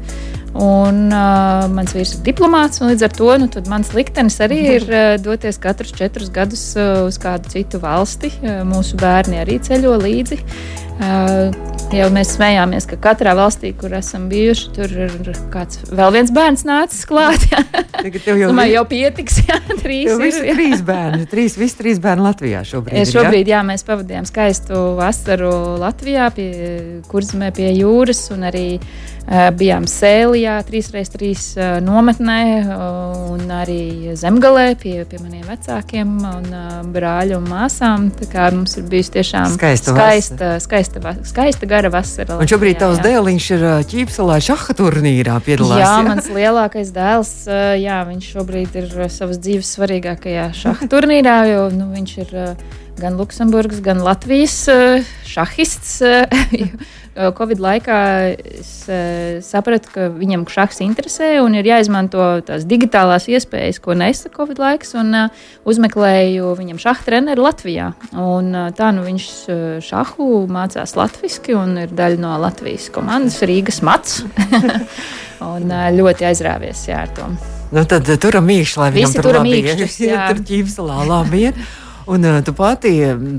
Un 0.59 1.05
uh, 1.13 1.69
mans 1.71 1.93
vīrs 1.95 2.17
ir 2.17 2.23
diplomāts, 2.27 2.81
un 2.81 2.89
līdz 2.91 3.05
ar 3.05 3.13
to 3.15 3.29
nu, 3.39 3.49
mans 3.71 3.93
liktenis 3.95 4.41
arī 4.43 4.59
ir 4.79 4.87
uh, 4.89 5.13
doties 5.21 5.61
katrus 5.63 5.93
četrus 5.95 6.33
gadus 6.35 6.65
uh, 6.75 7.05
uz 7.07 7.21
kādu 7.21 7.53
citu 7.53 7.79
valsti. 7.83 8.33
Uh, 8.41 8.63
mūsu 8.67 8.99
bērni 8.99 9.39
arī 9.45 9.61
ceļo 9.63 9.95
līdzi. 10.03 10.41
Uh, 10.41 10.88
jau 10.99 12.09
mēs 12.13 12.33
smējāmies, 12.37 12.87
ka 12.91 12.99
katrā 13.09 13.35
valstī, 13.39 13.71
kur 13.79 13.95
esam 13.99 14.27
bijuši, 14.31 14.71
tur 14.77 14.95
ir 15.07 15.31
kāds 15.53 15.83
vēl 15.89 16.15
viens 16.19 16.33
bērns 16.35 16.65
nācis 16.69 17.07
klāt. 17.09 17.45
Tagad 17.99 18.27
jau, 18.29 18.37
Domāju, 18.51 18.77
jau 18.79 18.85
pietiks. 18.91 19.41
Jā, 19.49 19.59
trīs, 19.85 20.11
ir, 20.13 20.41
jā. 20.51 20.57
trīs 20.59 20.83
bērni. 20.87 21.29
Trīs, 21.31 21.59
visi 21.61 21.79
trīs 21.81 22.03
bērni 22.03 22.27
Latvijā 22.29 22.65
šobrīd. 22.69 22.99
Ir, 22.99 23.13
šobrīd 23.13 23.45
jā? 23.47 23.59
jā, 23.59 23.67
mēs 23.71 23.87
pavadījām 23.89 24.27
skaistu 24.29 24.83
vasaru 24.99 25.53
Latvijā, 25.83 26.33
pie 26.37 26.51
kurzemē 27.11 27.53
pie 27.57 27.73
jūras 27.79 28.27
un 28.35 28.49
arī 28.51 28.67
Eh, 29.29 29.51
bijām 29.53 29.85
Sēlijā, 29.85 30.55
3x3 30.65 31.27
eh, 31.61 31.73
nometnē, 31.85 32.43
eh, 32.57 32.69
arī 33.61 34.15
Zemgalē 34.19 34.73
pie, 34.81 35.03
pie 35.09 35.21
maniem 35.23 35.45
vecākiem 35.49 36.15
un 36.29 36.47
brāļu 36.95 37.39
un 37.39 37.49
māsām. 37.51 38.09
Tā 38.19 38.29
kā 38.31 38.49
mums 38.55 38.77
ir 38.81 38.87
bijusi 38.91 39.15
tiešām 39.19 39.55
skaista, 39.55 39.95
skaista, 39.95 40.51
skaista, 40.65 41.15
skaista 41.29 41.69
gara 41.71 41.91
vasara. 41.93 42.39
Un 42.39 42.51
šobrīd 42.51 42.81
tavs 42.83 43.03
dēliņš 43.05 43.49
ir 43.57 43.67
ķīpselā 43.93 44.39
šaha 44.49 44.77
turnīrā 44.79 45.39
piedalās. 45.47 45.83
Jā, 45.83 45.95
jā, 45.99 46.07
mans 46.09 46.31
lielākais 46.33 46.93
dēls, 46.97 47.33
jā, 47.83 48.01
viņš 48.09 48.31
šobrīd 48.37 48.79
ir 48.83 48.93
savas 49.13 49.41
dzīves 49.43 49.75
svarīgākajā 49.79 50.51
šaha 50.59 50.89
turnīrā, 50.93 51.41
jo 51.53 51.65
nu, 51.75 51.91
viņš 51.97 52.15
ir 52.27 52.37
gan 52.99 53.19
Luksemburgas, 53.19 53.83
gan 53.85 54.03
Latvijas 54.03 54.65
šahists. 55.29 56.01
Covid 57.19 57.59
laikā 57.59 57.99
es 58.61 58.73
sapratu, 59.47 59.91
ka 59.91 60.09
viņam 60.15 60.45
šachs 60.47 60.79
interesē 60.85 61.33
un 61.43 61.57
ir 61.59 61.67
jāizmanto 61.67 62.27
tās 62.47 62.67
digitālās 62.69 63.27
iespējas, 63.27 63.81
ko 63.83 63.97
nesa 63.99 64.31
Covid 64.35 64.61
laiks. 64.63 64.95
Un, 64.99 65.11
uh, 65.17 65.49
uzmeklēju 65.69 66.53
viņam 66.59 66.81
šaha 66.83 67.05
treneru 67.07 67.47
Latvijā. 67.47 67.91
Un, 68.19 68.53
tā 68.79 68.91
nu 68.95 69.05
viņš 69.07 69.29
šahu 69.85 70.29
mācās 70.53 70.95
latviešu 70.99 71.59
un 71.59 71.77
ir 71.85 71.95
daļa 71.95 72.23
no 72.23 72.37
Latvijas 72.43 72.89
komandas 72.95 73.41
Rīgas 73.47 73.83
mats. 73.87 74.23
un 75.55 75.75
ļoti 75.99 76.29
aizrāvies 76.31 76.87
jā, 76.89 77.05
ar 77.07 77.15
to. 77.15 77.29
Nu, 77.75 77.85
tad 77.89 78.09
turam 78.23 78.47
mīkšķi, 78.49 78.81
lai 78.81 78.89
viņam 78.95 79.19
tur 79.19 79.43
iet. 79.45 79.85
Tur 80.31 80.41
ķīpselā 80.49 81.03
labi 81.09 81.45
iet. 81.49 81.61
Un 82.09 82.25
uh, 82.25 82.39
tu 82.41 82.55
pati, 82.57 82.93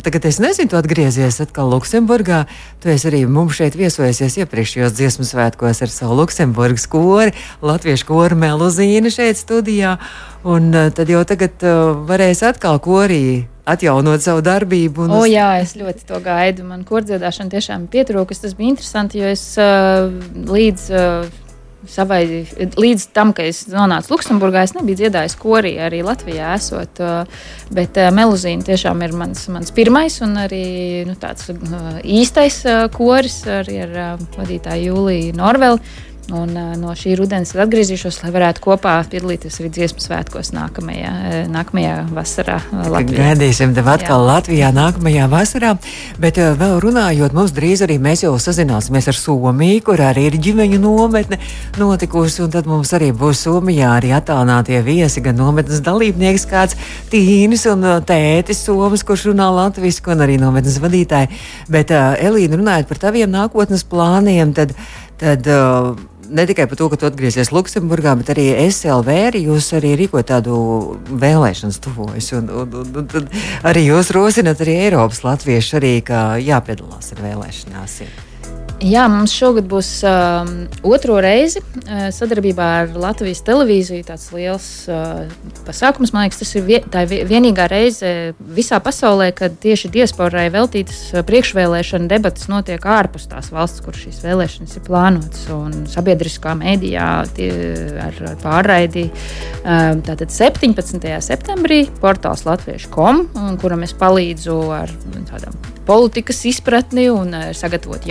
tagad 0.06 0.28
es 0.30 0.38
nezinu, 0.38 0.70
tu 0.70 0.78
atgriezies 0.78 1.40
atkal 1.42 1.72
Luksemburgā. 1.74 2.44
Tu 2.84 2.92
esi 2.94 3.08
arī 3.10 3.24
mums 3.26 3.58
šeit 3.58 3.74
viesojies 3.74 4.38
iepriekšējos 4.44 4.94
dziesmu 4.94 5.26
svētkos 5.26 5.82
ar 5.82 5.90
savu 5.90 6.20
Luksemburgas 6.20 6.86
kori, 6.92 7.34
latviešu 7.66 8.06
koru 8.12 8.38
melozīnu 8.38 9.10
šeit 9.10 9.42
studijā. 9.42 9.98
Un 10.46 10.70
uh, 10.70 10.92
tad 10.94 11.10
jau 11.10 11.24
tagad 11.26 11.66
uh, 11.66 11.96
varēs 12.06 12.46
atkal 12.46 12.78
korī 12.78 13.48
atjaunot 13.70 14.22
savu 14.22 14.46
darbību. 14.46 15.10
O, 15.10 15.24
uz... 15.24 15.34
Jā, 15.34 15.50
es 15.64 15.74
ļoti 15.80 16.06
to 16.10 16.22
gaidu. 16.22 16.70
Man 16.70 16.86
kordziedāšana 16.86 17.50
tiešām 17.54 17.90
pietrūkas. 17.90 18.46
Tas 18.46 18.54
bija 18.58 18.76
interesanti, 18.76 19.24
jo 19.24 19.34
es 19.34 19.46
uh, 19.58 20.14
līdz. 20.46 20.90
Uh, 20.94 21.48
savai, 21.88 22.24
līdz 22.58 23.06
tam, 23.16 23.32
kad 23.36 23.48
es 23.50 23.64
nonācu 23.72 24.14
Luksemburgā, 24.14 24.66
es 24.68 24.76
nebiju 24.76 25.00
dziedājis 25.00 25.38
korī 25.40 25.76
arī 25.80 26.02
Latvijā 26.06 26.52
esot. 26.58 27.00
Uh, 27.00 27.46
bet 27.76 27.98
uh, 28.02 28.10
melozīna 28.16 28.66
tiešām 28.68 29.04
ir 29.06 29.16
mans, 29.16 29.46
mans 29.54 29.72
pirmais 29.76 30.20
un 30.26 30.36
arī 30.42 30.64
nu, 31.08 31.16
tāds 31.20 31.52
uh, 31.54 31.90
īstais 32.04 32.62
koris 32.96 33.42
arī 33.60 33.80
ar 33.86 33.98
vadītāju 34.36 34.92
Jūliju 34.92 35.40
Norvelu. 35.40 35.80
Un, 36.36 36.52
no 36.78 36.94
šī 36.94 37.16
rudens 37.18 37.56
atgriezīšos, 37.58 38.20
lai 38.22 38.30
varētu 38.34 38.62
kopā 38.62 38.96
piedalīties 39.10 39.56
arī 39.62 39.70
dziesmu 39.74 40.04
svētkos 40.04 40.52
nākamajā, 40.54 41.14
nākamajā 41.50 41.94
vasarā. 42.14 42.60
Latvijā. 42.70 43.32
Gaidīsim 43.32 43.74
tevi 43.74 43.90
atkal 43.90 44.22
Jā. 44.22 44.28
Latvijā 44.28 44.70
nākamajā 44.76 45.26
vasarā. 45.32 45.72
Bet 46.22 46.38
vēl 46.38 46.76
runājot, 46.84 47.34
mums 47.34 47.54
drīz 47.56 47.82
arī 47.86 47.98
mēs 48.04 48.24
jau 48.26 48.36
sazināsimies 48.42 49.10
ar 49.10 49.18
Somiju, 49.18 49.82
kur 49.88 50.04
arī 50.06 50.28
ir 50.30 50.38
ģimeņu 50.46 50.80
nometne 50.84 51.40
notikusi. 51.80 52.46
Tad 52.54 52.70
mums 52.70 52.94
arī 52.98 53.10
būs 53.16 53.42
Somijā 53.48 53.96
arī 53.98 54.14
attālinātie 54.18 54.84
viesi, 54.86 55.24
gan 55.26 55.40
nometnes 55.40 55.82
dalībnieks 55.86 56.46
kāds 56.50 56.78
Tīnis 57.10 57.66
un 57.72 57.88
tētis 58.06 58.62
Somas, 58.68 59.06
kurš 59.08 59.32
runā 59.32 59.50
latviešu, 59.56 60.06
un 60.14 60.24
arī 60.28 60.38
nometnes 60.42 60.78
vadītāji. 60.84 61.34
Bet 61.74 61.92
Elīna 61.96 62.62
runājot 62.62 62.90
par 62.92 63.02
taviem 63.08 63.34
nākotnes 63.34 63.86
plāniem, 63.90 64.54
tad, 64.58 64.78
tad 65.22 65.50
uh, 65.50 65.94
ne 66.30 66.46
tikai 66.50 66.68
par 66.70 66.80
to, 66.80 66.90
ka 66.92 67.00
tu 67.00 67.10
atgriezies 67.10 67.52
Luksemburgā, 67.56 68.16
bet 68.22 68.32
arī 68.36 68.48
SLV 68.70 69.18
arī 69.30 69.44
jūs 69.48 69.72
arī 69.78 69.96
rīkojat 70.04 70.32
tādu 70.36 70.56
vēlēšanas 71.10 71.82
tuvojas. 71.84 72.32
Un, 72.38 72.50
un, 72.62 72.80
un, 72.84 72.96
un, 73.04 73.12
un 73.22 73.30
arī 73.70 73.86
jūs 73.90 74.14
rosināt 74.16 74.64
arī 74.66 74.80
Eiropas 74.88 75.24
latviešus 75.26 75.80
arī, 75.82 75.94
ka 76.06 76.24
jāpiedalās 76.44 77.14
ar 77.16 77.24
vēlēšanās. 77.28 78.02
Ir. 78.08 78.29
Jā, 78.80 79.10
mums 79.12 79.34
šogad 79.36 79.66
būs 79.68 79.88
um, 80.08 80.52
otro 80.88 81.18
reizi 81.20 81.60
uh, 81.60 82.06
sadarbībā 82.16 82.66
ar 82.78 82.94
Latvijas 82.96 83.42
televīziju. 83.44 84.06
Tāds 84.08 84.30
liels 84.32 84.68
uh, 84.88 85.26
pasākums, 85.68 86.14
man 86.16 86.24
liekas, 86.24 86.40
tas 86.40 86.54
ir 86.56 86.64
vie, 86.64 86.80
vienīgā 87.28 87.66
reize 87.68 88.12
visā 88.40 88.80
pasaulē, 88.80 89.34
kad 89.36 89.58
tieši 89.60 89.92
diasporai 89.92 90.46
veltītas 90.54 91.02
uh, 91.12 91.26
priekšvēlēšana 91.28 92.08
debatas 92.08 92.48
notiek 92.48 92.88
ārpus 92.88 93.28
tās 93.28 93.52
valsts, 93.52 93.84
kur 93.84 94.00
šīs 94.00 94.22
vēlēšanas 94.24 94.78
ir 94.80 94.86
plānotas. 94.88 95.44
Un 95.52 95.84
sabiedriskā 95.92 96.56
mēdījā 96.62 97.10
tie, 97.36 97.50
ar, 98.06 98.22
ar 98.32 98.40
pārraidi 98.46 99.10
uh, 99.10 100.00
tātad 100.08 100.32
17. 100.32 101.04
septembrī 101.28 101.82
portāls 102.00 102.48
latviešu.com, 102.48 103.26
kuram 103.60 103.84
es 103.84 103.98
palīdzu 104.00 104.62
ar 104.78 104.96
tādām 105.34 105.60
politikas 105.90 106.44
izpratni 106.46 107.08
un 107.10 107.34
uh, 107.34 107.50
sagatavot 107.58 108.08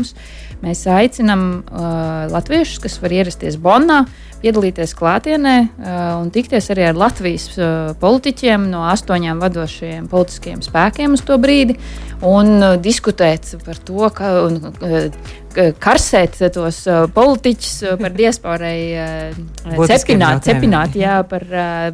jautājumus. 0.00 0.14
Mēs 0.60 0.84
aicinām 0.92 1.44
uh, 1.64 2.28
latviešus, 2.28 2.80
kas 2.82 2.98
var 3.00 3.12
ierasties 3.16 3.56
Bonnā, 3.56 4.04
piedalīties 4.42 4.92
klātienē 4.96 5.54
uh, 5.60 6.20
un 6.20 6.30
tikties 6.32 6.70
arī 6.72 6.90
ar 6.90 6.96
Latvijas 6.96 7.48
uh, 7.56 7.94
politiķiem 8.00 8.68
no 8.70 8.84
astoņām 8.88 9.40
vadošajiem 9.40 10.08
politiskajiem 10.08 10.60
spēkiem 10.64 11.16
uz 11.16 11.24
to 11.24 11.38
brīdi 11.40 11.78
un 12.26 12.50
uh, 12.58 12.74
diskutēt 12.80 13.48
par 13.64 13.78
to, 13.86 14.08
ka, 14.14 14.32
un, 14.46 14.58
uh, 14.70 15.70
karsēt 15.80 16.36
tos 16.54 16.82
uh, 16.90 17.06
politiķus 17.14 17.96
par 18.00 18.14
diasporai, 18.16 18.74
uh, 18.96 19.86
cepināt, 19.92 20.44
cepināt 20.46 20.98
jā, 20.98 21.20
par 21.30 21.46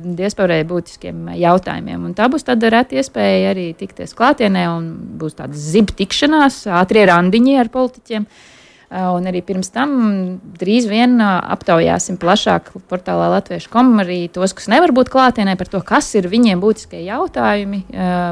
diasporai 0.03 0.63
būtiskiem 0.69 1.31
jautājumiem. 1.37 2.11
Un 2.11 2.19
tā 2.19 2.31
būs 2.33 2.47
tāda 2.49 2.73
reta 2.75 2.99
iespēja 2.99 3.55
arī 3.55 3.71
tikties 3.79 4.17
klātienē 4.19 4.67
un 4.73 4.91
būs 5.21 5.39
tādas 5.39 5.71
zib 5.77 5.95
tikšanās, 5.97 6.65
ātrie 6.83 7.07
randiņi 7.09 7.59
ar 7.63 7.73
politiķiem. 7.73 8.27
Uh, 8.27 8.53
un 8.91 9.27
arī 9.27 9.43
pirms 9.47 9.73
tam 9.75 9.91
drīz 10.59 10.87
vien 10.91 11.19
aptaujāsim 11.21 12.19
plašāk 12.23 12.71
portālā 12.91 13.29
Latviešu 13.35 13.71
komu 13.73 14.01
arī 14.05 14.19
tos, 14.33 14.55
kas 14.57 14.69
nevar 14.71 14.95
būt 14.97 15.11
klātienē, 15.13 15.57
par 15.59 15.71
to, 15.73 15.81
kas 15.87 16.13
ir 16.19 16.29
viņiem 16.31 16.63
būtiskie 16.63 17.03
jautājumi, 17.07 17.83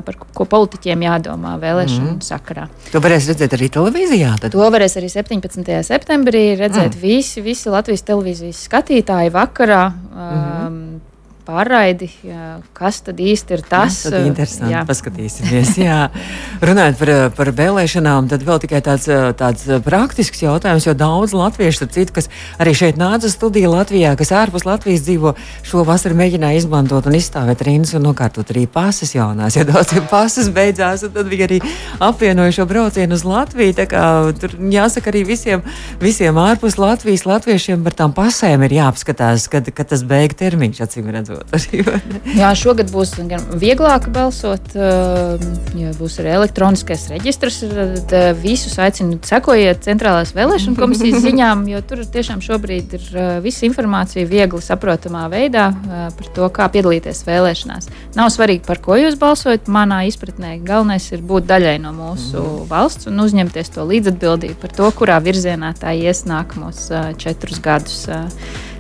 par 0.06 0.18
ko 0.36 0.46
politiķiem 0.48 1.06
jādomā 1.08 1.56
vēlēšanu 1.62 2.14
mm. 2.16 2.22
sakarā. 2.24 2.68
To 2.92 3.02
varēs 3.04 3.28
redzēt 3.32 3.56
arī 3.58 3.70
televīzijā. 3.74 4.34
Tad? 4.42 4.54
To 4.54 4.70
varēs 4.74 4.98
arī 5.00 5.10
17. 5.12 5.74
septembrī 5.88 6.46
redzēt 6.60 6.94
mm. 6.94 7.02
visi, 7.02 7.42
visi 7.44 7.72
Latvijas 7.74 8.06
televīzijas 8.06 8.64
skatītāji 8.68 9.34
vakarā. 9.34 9.84
Mm 10.14 10.64
um, 10.66 10.83
pārraidi, 11.44 12.08
kas 12.76 13.00
tad 13.04 13.20
īsti 13.20 13.56
ir 13.56 13.62
tas. 13.68 14.00
Jā, 14.04 14.12
tad 14.14 14.28
interesanti, 14.28 14.72
jā. 14.72 14.82
paskatīsimies. 14.88 15.74
Jā. 15.84 15.98
Runājot 16.64 16.98
par, 17.00 17.12
par 17.36 17.50
vēlēšanām, 17.58 18.28
tad 18.30 18.44
vēl 18.46 18.60
tikai 18.62 18.80
tāds, 18.84 19.08
tāds 19.38 19.66
praktisks 19.84 20.40
jautājums, 20.44 20.86
jo 20.88 20.94
daudz 20.96 21.34
latviešu, 21.36 21.88
citu, 21.92 22.14
kas 22.16 22.30
arī 22.62 22.72
šeit 22.76 23.00
nāca 23.00 23.28
studijā 23.30 23.68
Latvijā, 23.70 24.14
kas 24.18 24.32
ārpus 24.34 24.64
Latvijas 24.68 25.04
dzīvo, 25.04 25.34
šo 25.66 25.84
vasaru 25.88 26.16
mēģināja 26.18 26.62
izmantot 26.62 27.08
un 27.10 27.18
izstāvēt 27.18 27.64
rindas 27.66 27.94
un 27.98 28.06
nokārtot 28.08 28.54
arī 28.54 28.64
pases 28.70 29.14
jaunās, 29.16 29.56
jo 29.58 29.66
daudziem 29.68 30.08
pases 30.10 30.50
beidzās, 30.54 31.04
un 31.06 31.14
tad 31.16 31.28
viņi 31.30 31.48
arī 31.48 31.60
apvienoja 32.04 32.58
šo 32.60 32.68
braucienu 32.70 33.18
uz 33.18 33.26
Latviju. 33.28 33.76
Tā 33.80 33.88
kā 33.90 34.04
tur 34.40 34.56
jāsaka 34.72 35.12
arī 35.12 35.24
visiem, 35.28 35.64
visiem 36.02 36.38
ārpus 36.40 36.78
Latvijas 36.80 37.26
latviešiem 37.28 37.84
par 37.84 37.98
tām 37.98 38.14
pasēm 38.16 38.64
ir 38.66 38.78
jāapskatās, 38.78 39.48
kad, 39.52 39.68
kad 39.74 39.92
tas 39.92 40.04
beigu 40.06 40.38
termiņš 40.38 40.84
acīm 40.86 41.10
redzot. 41.14 41.33
Arī, 41.54 41.82
Jā, 42.40 42.50
šogad 42.58 42.90
būs 42.92 43.14
gan 43.28 43.44
vieglāk 43.60 44.08
balsot, 44.14 44.74
uh, 44.76 45.40
jo 45.78 45.92
būs 45.98 46.18
arī 46.22 46.34
elektroniskais 46.38 47.06
reģistrs. 47.12 47.60
Tad 47.74 48.14
uh, 48.14 48.26
visus 48.38 48.76
aicinu 48.82 49.18
sekojiet 49.24 49.84
centrālās 49.86 50.34
vēlēšana 50.36 50.78
komisijas 50.78 51.22
ziņām, 51.26 51.66
jo 51.72 51.82
tur 51.86 52.04
tiešām 52.16 52.42
šobrīd 52.44 52.96
ir 52.98 53.08
uh, 53.14 53.30
visa 53.44 53.66
informācija 53.68 54.28
viegli 54.28 54.62
saprotamā 54.64 55.26
veidā 55.32 55.70
par 55.84 56.28
to, 56.36 56.48
kā 56.54 56.68
piedalīties 56.72 57.24
vēlēšanās. 57.26 57.88
Nav 58.18 58.30
svarīgi, 58.34 58.64
par 58.66 58.80
ko 58.84 58.98
jūs 58.98 59.18
balsojat. 59.20 59.70
Manā 59.74 60.02
izpratnē 60.08 60.56
galvenais 60.64 61.06
ir 61.14 61.24
būt 61.24 61.48
daļai 61.48 61.76
no 61.82 61.94
mūsu 61.96 62.38
mm. 62.40 62.68
valsts 62.70 63.08
un 63.10 63.22
uzņemties 63.24 63.72
to 63.74 63.86
līdzatbildību 63.88 64.58
par 64.62 64.74
to, 64.76 64.90
kurā 64.98 65.18
virzienā 65.24 65.72
tā 65.78 65.94
ies 65.96 66.24
nākamos 66.28 66.86
četrus 67.20 67.60
gadus 67.64 68.04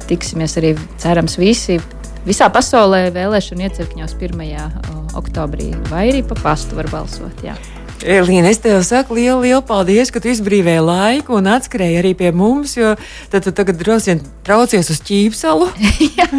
tiksimies 0.08 0.58
arī, 0.60 0.74
cerams, 1.00 1.38
visi 1.40 1.78
visā 2.24 2.48
pasaulē 2.52 3.08
vēlēšanu 3.14 3.66
iecirkņos 3.68 4.16
1. 4.20 5.14
oktobrī, 5.20 5.70
vai 5.90 6.08
arī 6.10 6.24
pa 6.26 6.38
pastu 6.40 6.78
var 6.78 6.90
balsot. 6.92 7.44
Jā. 7.44 7.56
Elīna, 8.04 8.50
es 8.52 8.60
tev 8.60 8.82
saku 8.84 9.16
lielu, 9.16 9.38
lielu 9.40 9.62
paldies, 9.64 10.10
ka 10.12 10.20
tu 10.20 10.28
izbrīvēji 10.28 10.82
laiku 10.84 11.38
un 11.38 11.48
atskrēji 11.54 12.00
arī 12.02 12.12
pie 12.18 12.32
mums, 12.36 12.76
jo 12.76 12.92
tad 13.32 13.46
tu 13.46 13.52
tagad 13.56 13.80
droši 13.80 14.12
vien 14.12 14.24
traucies 14.44 14.92
uz 14.92 15.00
ķīpsalu. 15.08 15.70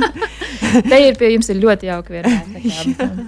Te 0.89 0.99
ir 1.01 1.17
pie 1.17 1.31
jums 1.33 1.49
ir 1.49 1.63
ļoti 1.63 1.89
jauki 1.89 2.19
vienmēr. 2.19 3.25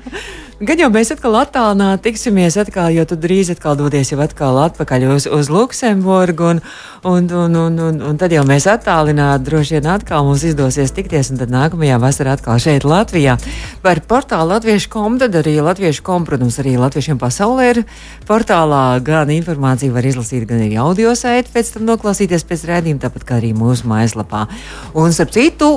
Gan 0.58 0.80
jau 0.82 0.88
mēs 0.90 1.12
atkal 1.14 1.36
attālināti 1.38 2.08
tiksimies, 2.08 2.56
atkal, 2.58 2.90
jo 2.90 3.04
tu 3.06 3.14
drīz 3.22 3.52
atkal 3.54 3.76
dodies 3.78 4.10
jau 4.10 4.18
atkal 4.24 4.56
atpakaļ 4.64 5.04
uz, 5.14 5.28
uz 5.30 5.52
Luksemburgu, 5.54 6.48
un, 6.56 6.62
un, 7.06 7.28
un, 7.30 7.58
un, 7.62 7.78
un, 7.86 8.00
un 8.10 8.18
tad 8.18 8.34
jau 8.34 8.42
mēs 8.48 8.66
attālināti 8.72 9.46
droši 9.46 9.78
vien 9.78 9.90
atkal 9.94 10.26
mums 10.26 10.42
izdosies 10.50 10.96
tikties, 10.98 11.30
un 11.30 11.38
tad 11.44 11.54
nākamajā 11.54 12.00
vasarā 12.02 12.34
atkal 12.34 12.58
šeit 12.64 12.88
Latvijā. 12.90 13.38
Par 13.86 14.02
portālu 14.10 14.56
Latviešu 14.56 14.90
kom, 14.98 15.20
tad 15.22 15.38
arī 15.38 15.60
Latviešu 15.62 16.02
kom, 16.02 16.26
protams, 16.26 16.58
arī 16.64 16.74
Latviešiem 16.82 17.22
pasaulē 17.22 17.70
ir 17.76 17.84
portālā 18.28 19.00
gan 19.06 19.32
informāciju 19.34 19.96
var 19.96 20.08
izlasīt, 20.08 20.48
gan 20.50 20.62
arī 20.66 20.76
audio 20.82 21.14
saiti 21.18 21.54
pēc 21.54 21.74
tam 21.76 21.88
noklausīties 21.88 22.46
pēc 22.48 22.66
rēdījuma, 22.70 23.04
tāpat 23.06 23.28
kā 23.28 23.38
arī 23.40 23.54
mūsu 23.58 23.88
mājaslapā. 23.90 24.46
Un, 24.98 25.16
starp 25.16 25.32
citu, 25.36 25.70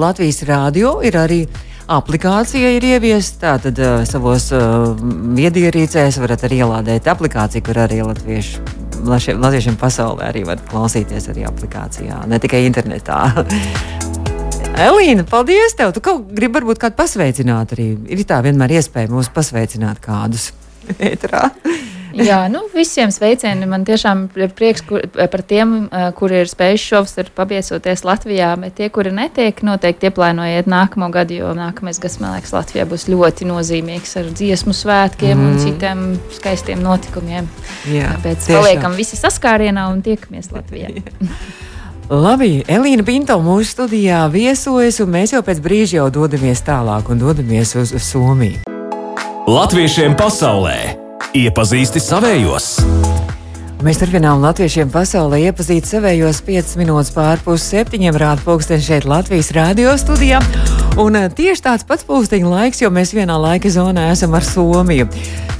Latvijas 0.00 0.42
rādio 0.48 0.98
ir 1.06 1.18
arī 1.20 1.44
aplikācija 1.90 2.70
ir 2.76 2.86
ieviesta. 2.94 3.58
Tad 3.62 3.78
uh, 3.80 4.02
savos 4.08 4.50
uh, 4.56 4.94
viedierīcēs 5.36 6.18
varat 6.22 6.46
arī 6.48 6.62
ielādēt 6.64 7.08
aplikāciju, 7.12 7.64
kur 7.66 7.82
arī 7.84 8.00
latviešu, 8.04 8.64
latviešiem 9.04 9.78
pasaulē 9.80 10.30
arī 10.32 10.44
var 10.48 10.62
klausīties 10.70 11.28
arī 11.32 11.46
aplikācijā, 11.48 12.24
ne 12.30 12.40
tikai 12.42 12.64
internetā. 12.68 13.20
Elīna, 14.88 15.22
paldies 15.28 15.76
tev! 15.78 15.92
Tu 15.94 16.02
kaut 16.02 16.26
gribi 16.34 16.58
varbūt 16.58 16.80
kādu 16.82 16.98
pasveicināt 16.98 17.76
arī. 17.76 17.92
Ir 18.10 18.24
tā 18.26 18.40
vienmēr 18.42 18.80
iespēja 18.80 19.12
mūs 19.12 19.30
pasveicināt 19.34 20.00
kādus. 20.02 20.50
Ētrā. 20.98 21.48
Jā, 22.14 22.44
nu, 22.50 22.62
visiem 22.74 23.10
sveicieniem. 23.10 23.66
Man 23.70 23.84
tiešām 23.86 24.28
ir 24.38 24.52
prieks 24.54 24.84
kur, 24.86 25.02
par 25.18 25.42
tiem, 25.46 25.88
kuri 26.18 26.42
ir 26.44 26.50
spējuši 26.50 26.86
šovasar 26.92 27.30
pabiesoties 27.34 28.04
Latvijā, 28.06 28.52
bet 28.60 28.76
tie, 28.78 28.88
kuri 28.94 29.10
netiek, 29.14 29.58
noteikti 29.66 30.10
ieplānojiet 30.10 30.70
nākamo 30.70 31.10
gadu, 31.14 31.38
jo 31.40 31.50
nākamais 31.58 31.98
gads, 32.02 32.20
man 32.22 32.36
liekas, 32.36 32.54
Latvijā 32.54 32.86
būs 32.90 33.08
ļoti 33.10 33.48
nozīmīgs 33.50 34.14
ar 34.20 34.30
dziesmu 34.30 34.76
svētkiem 34.76 35.34
mm. 35.34 35.48
un 35.48 35.60
citiem 35.62 36.04
skaistiem 36.36 36.82
notikumiem. 36.84 37.50
Jā, 37.90 38.14
Tāpēc 38.14 38.46
tiešām. 38.46 38.60
paliekam 38.62 38.98
visi 38.98 39.18
saskārienā 39.18 39.88
un 39.90 40.02
tiekamies 40.06 40.52
Latvijā. 40.54 40.94
Labi, 42.12 42.58
Elīna 42.68 43.02
Pinto 43.06 43.38
mūsu 43.40 43.72
studijā 43.72 44.26
viesojas, 44.30 45.00
un 45.00 45.10
mēs 45.16 45.32
jau 45.34 45.40
pēc 45.42 45.64
brīža 45.64 46.02
jau 46.02 46.10
dodamies 46.20 46.62
tālāk 46.66 47.08
un 47.10 47.24
dodamies 47.24 47.74
uz, 47.80 47.96
uz 47.96 48.12
Somiju. 48.12 48.73
Latviešiem 49.44 50.14
pasaulē! 50.16 50.96
Iepazīsti 51.36 52.00
savējos! 52.00 53.13
Mēs 53.84 53.98
turpinām 54.00 54.40
latviešiem 54.40 54.88
pasaulē 54.88 55.42
iepazīt 55.50 55.84
savējos 55.84 56.38
5 56.46 56.70
minūtes 56.80 57.10
pārpus 57.12 57.66
septiņiem 57.68 58.16
rādu 58.16 58.40
pulksteni 58.46 58.80
šeit 58.80 59.04
Latvijas 59.04 59.50
radio 59.52 59.90
studijā. 60.00 60.38
Un 60.96 61.18
eh, 61.18 61.26
tieši 61.28 61.60
tāds 61.66 61.84
pats 61.84 62.06
pulksteņa 62.08 62.48
laiks, 62.48 62.80
jo 62.80 62.88
mēs 62.88 63.10
vienā 63.12 63.34
laika 63.36 63.68
zonā 63.68 64.06
esam 64.14 64.32
ar 64.38 64.46
Somiju. 64.48 65.04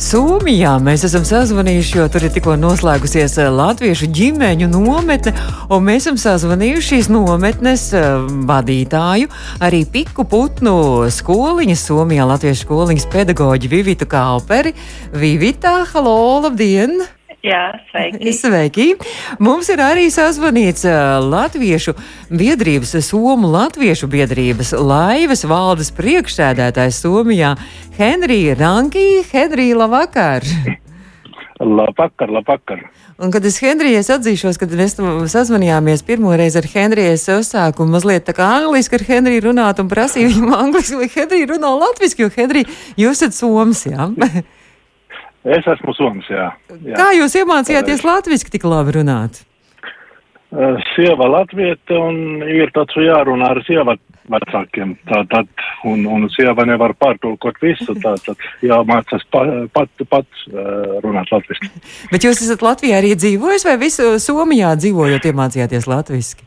Somijā 0.01 0.73
mēs 0.81 1.05
esam 1.05 1.27
sazvanījuši, 1.29 1.99
jo 1.99 2.07
tur 2.15 2.25
ir 2.25 2.33
tikko 2.33 2.55
noslēgusies 2.63 3.37
eh, 3.43 3.51
latviešu 3.53 4.09
ģimeņu 4.17 4.71
nometne, 4.73 5.35
un 5.69 5.85
mēs 5.85 6.07
esam 6.07 6.17
sazvanījuši 6.23 6.95
šīs 6.95 7.11
nometnes 7.13 7.91
eh, 7.99 8.07
vadītāju, 8.49 9.29
arī 9.69 9.83
piku 9.85 10.25
putnu 10.25 10.79
skoliņas, 11.13 11.85
Somijā 11.91 12.25
latviešu 12.33 12.65
skoliņas 12.65 13.07
pedagoģi 13.13 13.73
Vivitu 13.75 14.09
Kalperi. 14.09 14.73
Vivita, 15.13 15.83
halo, 15.93 16.17
labdien! 16.47 17.05
Jā, 17.45 17.75
sveiki. 17.91 18.33
sveiki. 18.41 18.87
Mums 19.45 19.69
ir 19.69 19.83
arī 19.85 20.07
sazvanīts 20.13 20.87
Latviešu 21.29 21.93
biedrības, 22.33 22.95
Somu 23.05 23.51
Latviešu 23.53 24.09
biedrības 24.09 24.73
laivas 24.81 25.45
valdes 25.49 25.93
priekšsēdētājs 25.99 27.03
Somijā 27.05 27.53
Henrija 27.99 28.57
Ranki. 28.63 29.21
Henrija, 29.29 29.77
labvakar! 29.83 30.49
Labvakar, 31.61 32.33
labvakar. 32.33 32.81
Un, 33.21 33.31
kad 33.31 33.45
es 33.47 33.61
Henrijai 33.63 34.03
atzīšos, 34.03 34.57
kad 34.59 34.73
mēs 34.75 34.97
sazvanījāmies 35.31 36.03
pirmo 36.05 36.33
reizi 36.35 36.59
ar 36.59 36.67
Henriju, 36.67 37.13
es 37.15 37.29
uzsāku 37.31 37.87
mazliet 37.87 38.27
tā 38.27 38.35
kā 38.35 38.49
angliski 38.57 38.99
ar 38.99 39.07
Henriju 39.07 39.51
runāt 39.51 39.85
un 39.85 39.93
prasīju 39.93 40.33
viņam 40.33 40.57
angliski, 40.65 40.99
vai 40.99 41.13
Henrija 41.13 41.53
runā 41.53 41.77
latviski, 41.85 42.25
jo 42.25 42.33
Henrija, 42.35 42.73
jūs 42.99 43.21
esat 43.21 43.37
soms, 43.37 43.87
jā? 43.93 44.11
Es 45.45 45.67
esmu 45.69 45.93
Somijs. 45.97 46.31
Jā. 46.33 46.53
jā. 46.81 46.97
Kā 46.97 47.11
jūs 47.19 47.35
iemācījāties 47.37 48.05
latviešu 48.07 48.53
tik 48.55 48.65
labi 48.65 48.97
runāt? 48.97 49.43
Uh, 50.55 50.79
sieva 50.95 51.27
latvieta 51.27 51.99
un 51.99 52.45
ir 52.47 52.71
tāds 52.73 52.95
jārunā 52.97 53.49
ar 53.53 53.61
sieva 53.67 53.97
vecākiem. 54.31 54.95
Tātad, 55.09 55.51
un, 55.91 56.07
un 56.09 56.29
sieva 56.33 56.65
nevar 56.69 56.95
pārtulkot 56.97 57.59
visu, 57.61 57.97
tātad 58.01 58.41
jāmācās 58.65 59.27
pa, 59.35 59.43
pat, 59.75 59.91
pats 60.09 60.47
uh, 60.53 61.01
runāt 61.05 61.33
latviešu. 61.35 61.69
Bet 62.13 62.25
jūs 62.25 62.41
esat 62.47 62.65
Latvijā 62.65 63.03
arī 63.03 63.13
dzīvojis 63.19 63.67
vai 63.69 63.77
visu 63.83 64.15
Somijā 64.23 64.73
dzīvojot 64.81 65.29
iemācījāties 65.33 65.91
latviešu? 65.91 66.47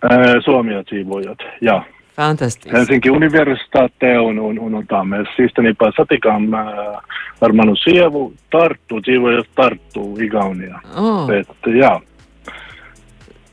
Uh, 0.00 0.36
Somijā 0.44 0.82
dzīvojot, 0.90 1.46
jā. 1.64 1.78
Fantastiski. 2.18 2.74
Helsinki 2.74 3.14
universitātē 3.14 4.16
un, 4.20 4.42
un, 4.42 4.58
un, 4.60 4.76
un 4.82 4.86
tā 4.90 5.00
mēs 5.08 5.30
īstenībā 5.40 5.92
satikām 5.96 6.50
uh, 6.50 7.19
ar 7.40 7.56
manu 7.56 7.74
sievu 7.80 8.30
Tartu, 8.52 9.00
dzīvojot 9.04 9.50
Tartu, 9.56 10.06
Igaunijā. 10.22 10.80
Oh. 10.96 11.26
Bet, 11.30 11.50
jā. 11.74 11.96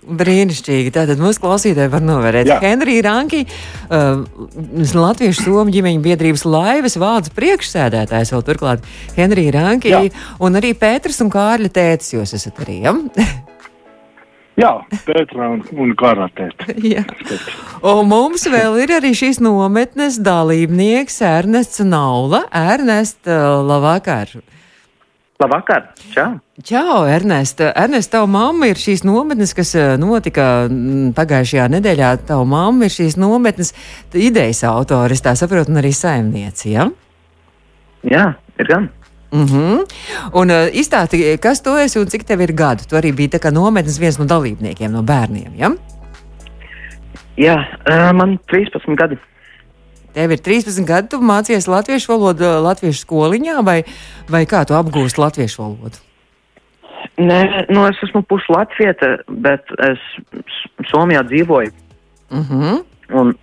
Brīnišķīgi. 0.07 0.91
Tātad 0.95 1.19
mūsu 1.19 1.41
klausītāji 1.43 1.91
var 1.91 2.03
novērtēt. 2.05 2.53
Henrija 2.63 3.03
Ranki, 3.09 3.41
uh, 3.91 4.23
Latviešu 4.95 5.43
Somu 5.43 5.73
ģimeņu 5.73 6.03
biedrības 6.05 6.45
laivas 6.47 6.95
vārds 7.01 7.33
priekšsēdētājs 7.35 8.31
vēl 8.35 8.45
turklāt 8.47 8.87
Henrija 9.17 9.57
Ranki 9.57 9.91
Jā. 9.91 10.05
un 10.39 10.59
arī 10.59 10.71
Pēters 10.79 11.19
un 11.25 11.33
Kārļa 11.33 11.73
tētis 11.75 12.15
jūs 12.15 12.37
esat 12.39 12.63
arī. 12.63 12.79
Ja? 12.87 12.95
Jā, 14.57 14.71
Pētra 15.05 15.51
un, 15.53 15.59
un 15.77 15.91
karatēt. 15.93 16.63
un 17.91 18.07
mums 18.09 18.47
vēl 18.49 18.79
ir 18.81 18.95
arī 18.95 19.11
šīs 19.13 19.37
nometnes 19.45 20.17
dalībnieks 20.25 21.19
Ernests 21.21 21.83
Naula. 21.85 22.47
Ernest, 22.49 23.19
labvakar! 23.29 24.33
Labvakar! 25.37 25.91
Čau! 26.09 26.31
Čau, 26.65 27.03
Ernest! 27.05 27.61
Ernest, 27.67 28.09
tava 28.15 28.25
mamma 28.33 28.71
ir 28.71 28.81
šīs 28.81 29.05
nometnes, 29.05 29.53
kas 29.53 29.75
notika 30.01 30.65
pagājušajā 31.19 31.69
nedēļā. 31.77 32.15
Tava 32.25 32.49
mamma 32.49 32.89
ir 32.89 32.97
šīs 32.97 33.19
nometnes 33.21 33.75
idejas 34.17 34.63
autoris, 34.65 35.21
tā 35.21 35.37
saprotu, 35.37 35.69
un 35.69 35.83
arī 35.83 35.93
saimnieci, 35.93 36.73
ja? 36.73 36.89
Jā, 38.09 38.31
ir 38.57 38.73
gan. 38.73 38.89
Mm 39.31 39.45
-hmm. 39.45 39.85
Un 40.31 40.49
uh, 40.49 40.67
izstāsti, 40.71 41.37
kas 41.37 41.61
tu 41.61 41.69
esi 41.69 41.99
un 41.99 42.07
cik 42.07 42.23
tev 42.23 42.41
ir 42.41 42.53
gadu? 42.53 42.83
Tu 42.89 42.95
arī 42.95 43.11
biji 43.15 43.51
nometnes 43.51 43.99
viens 43.99 44.17
no 44.19 44.25
dalībniekiem, 44.25 44.91
no 44.91 45.01
bērniem. 45.01 45.51
Ja? 45.57 45.71
Jā, 47.37 47.57
uh, 47.89 48.15
man 48.15 48.39
13 48.51 48.95
gadi. 48.95 49.17
Tev 50.13 50.31
ir 50.31 50.39
13 50.41 50.85
gadi, 50.85 51.07
tu 51.07 51.17
mācījies 51.17 51.67
latviešu 51.67 52.11
valodu 52.11 52.43
latviešu 52.63 53.05
skoliņā, 53.05 53.63
vai, 53.63 53.83
vai 54.29 54.45
kā 54.45 54.63
tu 54.65 54.73
apgūsti 54.73 55.21
latviešu 55.21 55.61
valodu? 55.61 55.97
Nē, 57.17 57.65
nu 57.69 57.85
es 57.89 57.97
esmu 58.03 58.21
puslatvieša, 58.29 59.11
bet 59.27 59.61
es 59.89 59.99
Somijā 60.89 61.23
dzīvoju. 61.23 61.71
Uh 62.29 62.51
-huh. 62.51 62.83
Un 63.09 63.35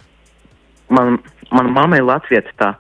man, 0.89 1.19
mana 1.51 1.69
mamma 1.69 1.97
ir 1.97 2.03
latvieta. 2.03 2.51
Tā. 2.59 2.75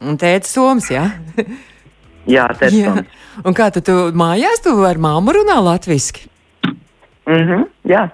Un 0.00 0.16
tēta 0.16 0.46
Soms, 0.46 0.90
jā? 0.90 1.10
Jā, 2.28 2.48
tas 2.58 2.74
ir. 2.76 3.04
Un 3.46 3.56
kā 3.56 3.70
tu, 3.72 3.96
mājās, 4.18 4.62
tu 4.64 4.74
ar 4.84 5.00
māmu 5.00 5.32
runā 5.38 5.58
latviski? 5.64 6.28
Mm 7.28 7.44
-hmm, 7.44 7.66
jā, 7.88 8.08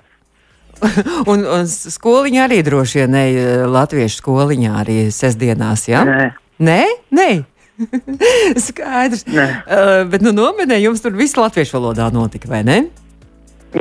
Un, 1.30 1.44
un 1.46 1.66
skoliņā 1.68 2.46
arī 2.48 2.62
droši 2.66 2.98
vien 2.98 3.14
ne 3.14 3.24
latviešu 3.70 4.20
skoliņā 4.20 4.72
arī 4.82 4.98
sestdienās, 5.14 5.88
jā? 5.88 6.04
nē, 6.04 6.32
Nē, 6.58 6.82
nē. 7.10 7.28
Skaidrs. 8.66 9.24
Nē. 9.26 9.46
Uh, 9.66 10.04
bet, 10.10 10.22
nu, 10.22 10.30
nomenē 10.34 10.78
jums 10.78 11.02
tur 11.02 11.16
viss 11.18 11.38
latviešu 11.38 11.80
valodā 11.80 12.10
notika, 12.14 12.50
vai 12.50 12.62
ne? 12.66 12.84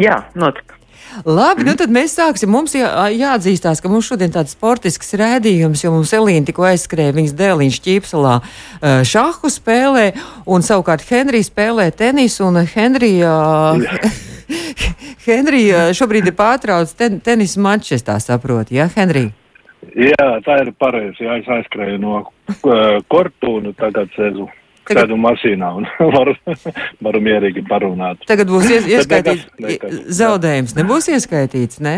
jā 0.02 0.24
notika. 0.34 0.73
Labi, 1.26 1.66
nu 1.68 1.76
tad 1.80 1.94
mēs 1.94 2.16
sāksim. 2.18 2.52
Mums 2.54 2.74
jā, 2.78 2.90
jāatzīstās, 3.14 3.82
ka 3.84 3.92
mums 3.92 4.10
šodien 4.10 4.34
tāds 4.34 4.56
sportisks 4.56 5.14
rādījums, 5.20 5.84
jo 5.86 5.94
mums 5.94 6.14
Elīna 6.16 6.48
tikko 6.48 6.66
aizskrēja 6.72 7.16
viņas 7.16 7.36
dēliņš 7.38 7.80
ķīpselā 7.86 8.34
šahu 9.08 9.52
spēlē, 9.54 10.08
un 10.50 10.66
savukārt 10.66 11.06
Henrijs 11.10 11.52
spēlē 11.52 11.92
tenisu, 11.96 12.50
un 12.50 12.64
Henrija. 12.74 13.36
Henrija 15.28 15.86
šobrīd 15.96 16.28
ir 16.28 16.36
pārtraucis 16.38 16.98
ten, 17.00 17.22
tenisa 17.24 17.62
mačs, 17.64 18.04
tā 18.04 18.18
saprotu, 18.24 18.76
ja, 18.80 18.90
Henrija? 18.92 19.32
Jā, 19.94 20.28
tā 20.46 20.58
ir 20.64 20.72
pareizi. 20.80 21.26
Jā, 21.26 21.38
es 21.42 21.50
aizskrēju 21.52 22.00
no 22.02 22.20
uh, 22.24 23.00
kortu 23.12 23.58
un 23.60 23.74
tagad 23.78 24.12
sēžu. 24.18 24.48
Tagad- 24.88 25.06
Sēdu 25.08 25.18
mašīnā 25.24 25.70
un 25.80 25.88
varu, 26.16 26.34
varu 27.04 27.22
mierīgi 27.24 27.64
parunāt. 27.70 28.24
Tagad 28.28 28.50
būs 28.52 28.68
ies, 28.72 28.88
ieskaitīts 28.98 29.46
nekas, 29.60 29.92
nekas. 29.94 30.18
zaudējums. 30.20 30.76
Nebūs 30.80 31.08
ieskaitīts, 31.16 31.80
ne? 31.84 31.96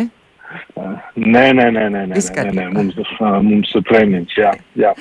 Nē, 1.16 1.44
nē, 1.56 1.66
nē, 1.72 1.84
nē, 1.94 2.02
nē, 2.12 2.20
nē, 2.20 2.44
nē, 2.58 2.66
mums, 2.76 2.98
mums 3.46 3.70
ir 3.78 3.84
treniņš, 3.88 4.34
jā, 4.38 4.52
jā. 4.80 4.92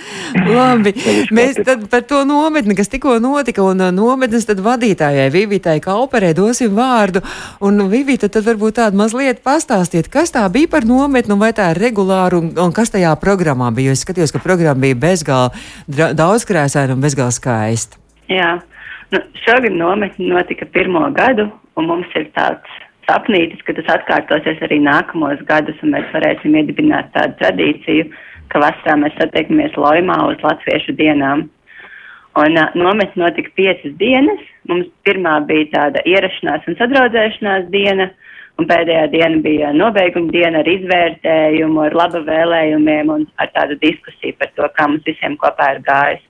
Labi, 0.47 0.93
mēs 1.37 1.59
tad 1.67 1.87
par 1.91 2.05
to 2.09 2.21
nometni, 2.29 2.77
kas 2.79 2.93
tikko 2.93 3.17
notika, 3.23 3.65
un 3.67 3.83
nometnes 3.97 4.47
tad 4.47 4.63
vadītājai 4.65 5.27
Vivitai 5.35 5.81
Kauperē 5.85 6.31
dosim 6.39 6.77
vārdu. 6.79 7.25
Un 7.65 7.87
Vivita 7.91 8.31
tad 8.31 8.47
varbūt 8.47 8.79
tādu 8.79 9.01
mazliet 9.01 9.43
pastāstiet, 9.45 10.11
kas 10.13 10.35
tā 10.35 10.45
bija 10.55 10.71
par 10.77 10.87
nometni, 10.89 11.35
un 11.35 11.43
vai 11.43 11.51
tā 11.57 11.73
ir 11.75 11.83
regulāra, 11.89 12.39
un, 12.39 12.53
un 12.55 12.75
kas 12.75 12.95
tajā 12.95 13.13
programmā 13.23 13.73
bija. 13.75 13.95
Es 13.95 14.07
skatījos, 14.07 14.35
ka 14.35 14.43
programma 14.45 14.87
bija 14.87 15.01
bezgalā 15.09 16.15
daudzkrēsaina 16.15 16.95
un 16.95 17.05
bezgalā 17.05 17.35
skaista. 17.35 18.01
Jā, 18.31 18.57
nu, 19.13 19.21
šogad 19.45 19.75
nometne 19.77 20.31
notika 20.31 20.71
pirmo 20.73 21.05
gadu, 21.17 21.51
un 21.77 21.91
mums 21.91 22.15
ir 22.19 22.31
tāds 22.39 22.81
sapnītis, 23.09 23.63
ka 23.67 23.75
tas 23.77 23.91
atkārtosies 23.99 24.63
arī 24.67 24.81
nākamos 24.85 25.43
gadus, 25.49 25.79
un 25.83 25.95
mēs 25.95 26.07
varēsim 26.15 26.57
iedibināt 26.59 27.13
tādu 27.17 27.37
tradīciju, 27.43 28.09
ka 28.53 28.63
vasarā 28.63 28.97
mēs 29.01 29.17
satiekamies 29.19 29.77
Loimā 29.81 30.19
uz 30.31 30.43
Latviešu 30.45 30.97
dienām. 30.99 31.49
Un 32.35 32.59
uh, 32.59 32.75
nometne 32.75 33.23
notika 33.23 33.53
piecas 33.55 33.95
dienas. 34.01 34.43
Mums 34.71 34.89
pirmā 35.07 35.37
bija 35.47 35.69
tāda 35.75 36.03
ierašanās 36.09 36.67
un 36.67 36.79
sadraudzēšanās 36.81 37.69
diena, 37.71 38.09
un 38.59 38.67
pēdējā 38.71 39.07
diena 39.13 39.41
bija 39.45 39.71
nobeiguma 39.77 40.33
diena 40.35 40.63
ar 40.65 40.71
izvērtējumu, 40.73 41.85
ar 41.87 41.99
laba 42.01 42.25
vēlējumiem 42.27 43.13
un 43.15 43.27
ar 43.43 43.53
tādu 43.55 43.79
diskusiju 43.83 44.39
par 44.41 44.51
to, 44.57 44.67
kā 44.75 44.89
mums 44.91 45.07
visiem 45.07 45.39
kopā 45.39 45.75
ir 45.77 45.83
gājis. 45.87 46.25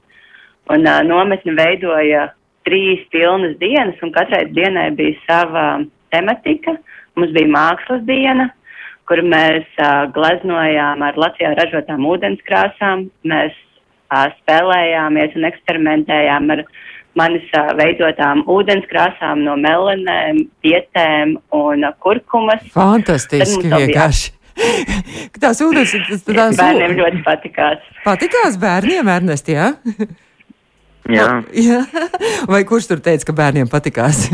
Un 0.74 0.84
uh, 0.84 1.00
nometni 1.08 1.56
veidoja 1.56 2.28
trīs 2.68 3.04
pilnas 3.12 3.56
dienas, 3.60 3.96
un 4.04 4.12
katrai 4.12 4.44
dienai 4.52 4.90
bija 4.96 5.16
sava 5.24 5.66
tematika. 6.14 6.78
Mums 7.18 7.34
bija 7.36 7.50
mākslas 7.58 8.00
diena, 8.08 8.48
kur 9.10 9.20
mēs 9.26 9.66
uh, 9.82 10.06
gleznojām 10.14 11.02
ar 11.04 11.18
Latvijā 11.20 11.52
ražotām 11.58 12.06
ūdenskrāsām. 12.10 13.08
Mēs 13.28 13.52
uh, 14.10 14.30
spēlējāmies 14.40 15.36
un 15.38 15.46
eksperimentējām 15.50 16.50
ar 16.56 16.64
manis 17.18 17.44
uh, 17.54 17.68
veidotām 17.78 18.40
ūdenskrāsām 18.50 19.44
no 19.46 19.54
melenēm, 19.60 20.40
pietēm 20.64 21.36
un 21.54 21.86
uh, 21.86 21.92
kurkumas. 22.02 22.64
Fantastiski 22.74 23.70
vienkārši. 23.70 24.32
Tās 25.42 25.58
ūdens, 25.66 25.92
tas- 26.08 26.26
tās 26.26 26.58
Bērniem 26.58 26.92
ļoti 26.98 27.22
patikās. 27.26 27.80
patikās 28.04 28.58
bērniem, 28.62 29.08
Ernest, 29.10 29.48
jā? 29.50 29.72
Jā. 31.12 31.42
jā? 31.52 31.82
Vai 32.52 32.62
kurš 32.64 32.86
tur 32.88 33.00
teica, 33.04 33.26
ka 33.28 33.34
bērniem 33.36 33.68
patikās? 33.68 34.22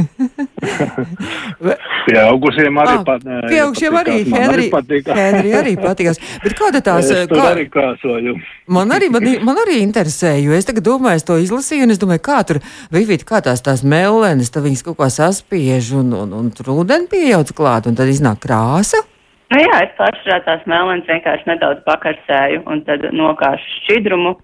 Pieaugusiem 2.07 2.79
arī 2.81 2.95
Ah, 2.95 3.03
pat, 3.05 3.25
Pieaugšiem 3.51 3.97
arī, 3.99 4.17
patīkās. 4.73 5.11
Man 5.11 5.19
Henri, 5.19 5.53
arī 5.57 5.75
patīkās. 5.81 6.21
Bet 6.45 6.55
kāda 6.59 6.81
tās, 6.85 7.11
Es 7.11 7.29
tur 7.31 7.41
kā, 7.41 7.51
arī 7.55 7.67
krāsoju. 7.73 8.37
man 8.71 8.93
arī, 8.95 9.11
man, 9.13 9.27
man 9.47 9.61
arī 9.65 9.81
interesē, 9.85 10.37
jo 10.43 10.55
es 10.57 10.69
tagad 10.69 10.87
domāju, 10.87 11.21
es 11.21 11.27
to 11.27 11.39
izlasīju, 11.43 11.87
un 11.89 11.95
es 11.95 12.01
domāju, 12.03 12.23
kā 12.25 12.41
tur, 12.47 12.61
Vivīt, 12.95 13.25
kā 13.29 13.41
tās 13.45 13.63
tās 13.67 13.83
mellenes, 13.87 14.51
tad 14.51 14.65
viņas 14.67 14.85
kaut 14.87 14.99
kā 14.99 15.09
saspiež, 15.13 15.93
un, 16.01 16.13
un, 16.17 16.33
un 16.35 16.51
tur 16.55 16.73
ūdeni 16.75 17.09
pieejauc 17.11 17.53
klāt, 17.57 17.87
un 17.91 17.95
tad 17.99 18.11
iznāk 18.11 18.41
krāsa. 18.47 19.03
Nu 19.51 19.59
jā, 19.59 19.81
es 19.83 19.95
pāršķirā 19.99 20.39
tās 20.47 20.63
melnas 20.71 21.07
vienkārši 21.11 21.49
nedaudz 21.51 21.83
pakarsēju 21.87 22.63
un 22.71 22.85
tad 22.87 23.03
nokāšu 23.11 23.73
šķidrumu 23.81 24.37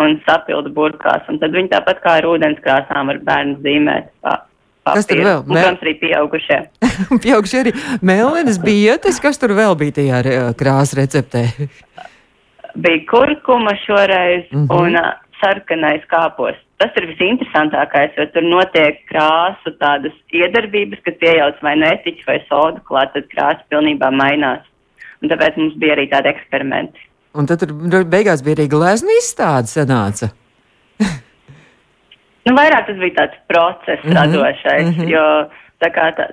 un 0.00 0.18
sapildu 0.26 0.72
burkās. 0.74 1.26
Un 1.30 1.38
tad 1.42 1.54
viņi 1.54 1.70
tāpat 1.74 2.02
kā 2.04 2.18
ar 2.20 2.28
ūdenskrāsām 2.32 3.12
var 3.12 3.20
bērnu 3.28 3.60
zīmēt. 3.64 4.10
Pa, 4.24 4.42
Kas 4.84 5.08
tur 5.08 5.16
papīru. 5.16 5.28
vēl? 5.28 5.42
Un, 5.44 5.56
protams, 5.56 5.84
arī 5.84 5.94
pieaugušie. 6.02 6.58
Pieaugšie 7.24 7.60
arī 7.62 7.72
mellenes 8.04 8.58
bietes, 8.60 9.20
kas 9.22 9.40
tur 9.40 9.54
vēl 9.56 9.76
bija 9.80 9.98
tajā 10.00 10.22
re, 10.26 10.34
krāsa 10.60 11.00
receptē. 11.00 11.46
Bija 12.74 13.04
kurkuma 13.06 13.70
šoreiz 13.84 14.48
mm 14.50 14.64
-hmm. 14.66 14.80
un 14.82 14.96
uh, 14.98 15.12
sarkanais 15.38 16.02
kāpos. 16.10 16.56
Tas 16.82 16.90
ir 16.98 17.06
visinteresantākais, 17.06 18.16
jo 18.18 18.26
tur 18.34 18.42
notiek 18.42 18.98
krāsu 19.10 19.72
tādas 19.78 20.16
iedarbības, 20.34 20.98
kad 21.04 21.20
piejauc 21.20 21.62
vai 21.62 21.76
netiķi 21.76 22.26
vai 22.26 22.40
sodu 22.48 22.82
klāt, 22.88 23.12
tad 23.14 23.28
krāsa 23.30 23.62
pilnībā 23.70 24.10
mainās. 24.10 24.66
Un 25.22 25.30
tāpēc 25.30 25.56
mums 25.56 25.76
bija 25.78 25.94
arī 25.94 26.08
tādi 26.10 26.28
eksperimenti. 26.28 26.98
Un 27.34 27.46
tad 27.50 27.64
tur 27.64 28.04
beigās 28.06 28.44
bija 28.46 28.60
arī 28.60 28.68
glezna 28.70 29.14
izstāde 29.18 29.70
sanāca. 29.70 30.30
Nu, 32.44 32.52
vairāk 32.52 32.86
tas 32.86 32.98
bija 33.00 33.14
tāds 33.16 33.38
process 33.48 34.02
mm 34.04 34.10
-hmm, 34.10 34.16
radošais, 34.18 34.86
mm. 34.86 34.94
-hmm. 35.00 35.08
jo 35.08 35.24
tā 35.82 35.88
kā 35.96 36.04
tā 36.16 36.24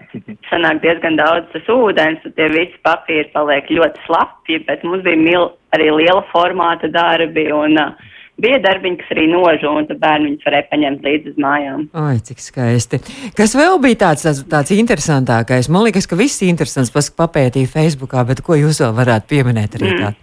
sanāk 0.51 0.81
diezgan 0.81 1.15
daudz 1.15 1.45
tas 1.53 1.69
ūdens, 1.71 2.21
tad 2.23 2.35
tie 2.35 2.47
visi 2.49 2.77
papīri 2.83 3.31
paliek 3.33 3.69
ļoti 3.69 4.05
slapji, 4.05 4.59
bet 4.67 4.83
mums 4.83 5.03
bija 5.03 5.17
mil, 5.17 5.51
arī 5.75 5.87
liela 5.95 6.23
formāta 6.33 6.91
darbi 6.91 7.51
un 7.51 7.77
uh, 7.79 7.93
bija 8.41 8.59
darbiņi, 8.63 8.97
kas 9.01 9.11
arī 9.15 9.25
nožu, 9.31 9.69
un 9.69 9.87
bērni 10.01 10.31
viņus 10.31 10.47
varēja 10.47 10.67
paņemt 10.71 11.05
līdzi 11.07 11.33
uz 11.33 11.37
mājām. 11.45 11.83
Ai, 11.93 12.15
cik 12.27 12.39
skaisti. 12.39 13.01
Kas 13.37 13.55
vēl 13.57 13.77
bija 13.83 13.99
tāds, 14.05 14.25
tāds, 14.27 14.41
tāds 14.49 14.73
interesantākais? 14.75 15.69
Man 15.69 15.85
liekas, 15.87 16.07
ka 16.09 16.15
viss 16.19 16.41
interesants 16.47 16.93
pas- 16.93 17.11
papētīja 17.21 17.69
Facebookā, 17.75 18.25
bet 18.27 18.41
ko 18.45 18.57
jūs 18.59 18.81
vēl 18.83 18.95
varētu 18.97 19.29
pieminēt 19.33 19.77
arī 19.77 19.91
Mm. 19.91 19.99
tādu? 20.05 20.17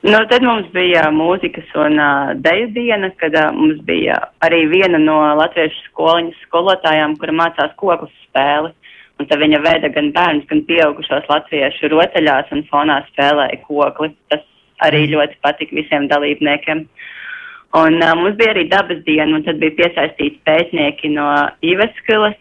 Nu, 0.00 0.16
tad 0.30 0.40
mums 0.40 0.68
bija 0.72 1.02
mūzikas 1.12 1.74
un 1.76 1.98
uh, 2.00 2.30
deju 2.40 2.70
diena, 2.72 3.10
kad 3.20 3.34
uh, 3.36 3.50
mums 3.52 3.82
bija 3.84 4.14
arī 4.46 4.62
viena 4.70 4.96
no 4.96 5.18
latviešu 5.36 5.82
skoliņas 5.90 6.38
skolotājām, 6.46 7.18
kura 7.20 7.34
mācās 7.36 7.74
koku 7.76 8.08
spēli. 8.22 8.72
Un 9.20 9.28
tad 9.28 9.42
viņa 9.42 9.60
veda 9.60 9.90
gan 9.92 10.08
bērnus, 10.16 10.46
gan 10.48 10.62
pieaugušos 10.70 11.28
latviešu 11.28 11.90
rotaļās 11.92 12.48
un 12.56 12.64
fonā 12.72 12.96
spēlēja 13.10 13.60
kokli. 13.66 14.14
Tas 14.32 14.46
arī 14.88 15.04
ļoti 15.12 15.36
patika 15.44 15.76
visiem 15.76 16.08
dalībniekiem. 16.08 16.86
Un 17.84 18.00
uh, 18.00 18.16
mums 18.16 18.40
bija 18.40 18.54
arī 18.54 18.70
dabas 18.72 19.04
diena, 19.04 19.34
un 19.36 19.44
tad 19.44 19.60
bija 19.60 19.82
piesaistīti 19.82 20.40
pētnieki 20.48 21.12
no 21.12 21.28
Iveskilas. 21.60 22.39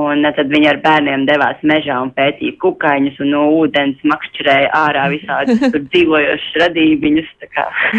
Un 0.00 0.26
uh, 0.26 0.32
tad 0.34 0.50
viņi 0.50 0.70
ar 0.72 0.80
bērniem 0.82 1.26
devās 1.28 1.60
mežā 1.62 2.00
un 2.02 2.10
pētīja 2.16 2.58
kukaiņus 2.62 3.20
un 3.22 3.34
no 3.36 3.44
ūdens 3.60 4.00
makšķerēja 4.10 4.72
ārā 4.74 5.08
visādus 5.12 5.62
tur 5.72 5.84
dzīvojošus 5.86 6.60
radībiņus. 6.64 7.34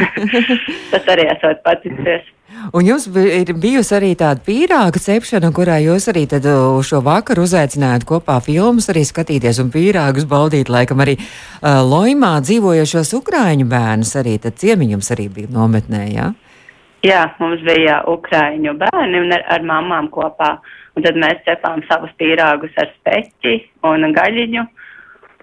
Tas 0.91 1.13
arī 1.15 1.29
esot 1.31 1.63
paticies. 1.63 2.31
Un 2.73 2.85
jums 2.85 3.07
ir 3.09 3.51
bijusi 3.57 3.93
arī 3.97 4.11
tāda 4.19 4.43
pīrāga 4.45 4.99
cepšana, 5.01 5.49
kurā 5.55 5.79
jūs 5.83 6.07
arī 6.11 6.25
tad 6.29 6.45
uh, 6.49 6.77
šo 6.85 7.01
vakaru 7.05 7.45
uzaicinājāt 7.47 8.05
kopā 8.07 8.37
filmas, 8.43 8.87
arī 8.91 9.03
skatīties 9.07 9.59
un 9.63 9.71
pīrāgus 9.73 10.27
baudīt, 10.29 10.71
laikam 10.71 11.03
arī 11.03 11.17
uh, 11.19 11.81
Loimā 11.85 12.37
dzīvojošos 12.45 13.15
ukrāņu 13.19 13.67
bērnus, 13.71 14.15
arī 14.21 14.37
tad 14.43 14.59
ciemiņums 14.61 15.11
arī 15.15 15.29
bija 15.39 15.51
nometnē, 15.55 16.03
jā? 16.13 16.31
Jā, 17.05 17.25
mums 17.41 17.61
bija 17.65 17.99
ukrāņu 18.09 18.73
bērni 18.81 19.21
un 19.21 19.35
ar, 19.35 19.43
ar 19.57 19.65
mamām 19.65 20.09
kopā. 20.13 20.55
Un 20.95 21.03
tad 21.03 21.19
mēs 21.19 21.43
cepām 21.47 21.83
savus 21.89 22.13
pīrāgus 22.19 22.75
ar 22.79 22.91
speķi 22.95 23.59
un 23.87 24.11
gaļiņu. 24.15 24.65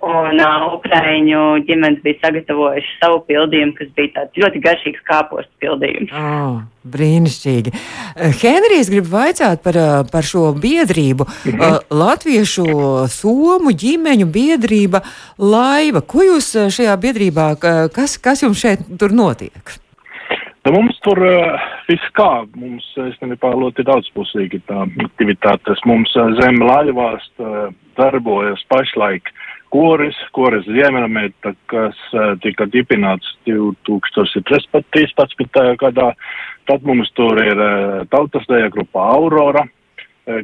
Un 0.02 0.40
uh, 0.42 0.64
Ukrāņu 0.74 1.42
ģimenes 1.68 2.00
bija 2.02 2.18
sagatavojuši 2.24 2.96
savu 2.98 3.20
pildījumu, 3.28 3.74
kas 3.76 3.90
bija 3.94 4.10
tāds 4.16 4.40
ļoti 4.42 4.62
garšīgs 4.64 5.04
kāpostu 5.06 5.52
pildījums. 5.62 6.10
Oh, 6.10 6.56
brīnišķīgi. 6.90 7.70
Henrijs 8.40 8.90
grib 8.90 9.06
vaicāt 9.12 9.62
par, 9.62 9.78
par 10.10 10.26
šo 10.26 10.48
biedrību. 10.58 11.28
Mhm. 11.52 11.78
Latviešu 12.02 12.66
somu 13.12 13.76
ģimeņu 13.84 14.26
biedrība 14.26 15.04
laiva. 15.38 16.02
Ko 16.02 16.26
jūs 16.26 16.50
šajā 16.74 16.98
biedrībā, 17.06 17.52
kas, 17.94 18.18
kas 18.18 18.42
jums 18.42 18.58
šeit 18.58 18.82
tur 18.98 19.14
notiek? 19.14 19.78
Nu, 20.62 20.70
mums 20.76 20.94
tur 21.02 21.18
uh, 21.26 21.62
viss 21.88 22.10
kā, 22.14 22.44
mums 22.54 22.84
īstenībā 22.94 23.50
ļoti 23.58 23.82
daudzpusīgi 23.88 24.60
tā 24.70 24.84
aktivitātes. 25.08 25.80
Mums 25.90 26.12
uh, 26.14 26.30
zem 26.38 26.60
laivās 26.62 27.24
uh, 27.42 27.72
darbojas 27.98 28.62
pašlaik 28.70 29.26
koris, 29.74 30.14
koris 30.36 30.62
Ziemeļamērika, 30.68 31.54
kas 31.72 31.96
tika 32.44 32.66
dibināts 32.68 33.30
2013. 33.48 35.62
gadā. 35.80 36.10
Tad 36.68 36.84
mums 36.84 37.08
tur 37.16 37.40
ir 37.40 37.56
tautas 38.12 38.44
deja 38.50 38.68
grupa 38.74 39.06
Aurora, 39.14 39.62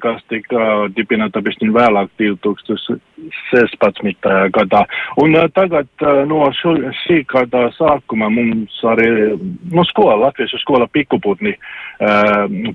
kas 0.03 0.23
tika 0.31 0.89
dibināta 0.97 1.41
bišķiņ 1.45 1.71
vēlāk 1.75 2.09
2016. 2.19 4.29
gadā. 4.57 4.83
Un 5.23 5.31
tagad 5.55 5.89
no 6.27 6.39
šo, 6.59 6.71
šī 7.05 7.17
gada 7.31 7.61
sākuma 7.77 8.29
mums 8.33 8.75
arī, 8.91 9.09
nu, 9.71 9.83
skola, 9.91 10.15
Latviešu 10.27 10.59
skola 10.65 10.87
Pikuputni 10.91 11.53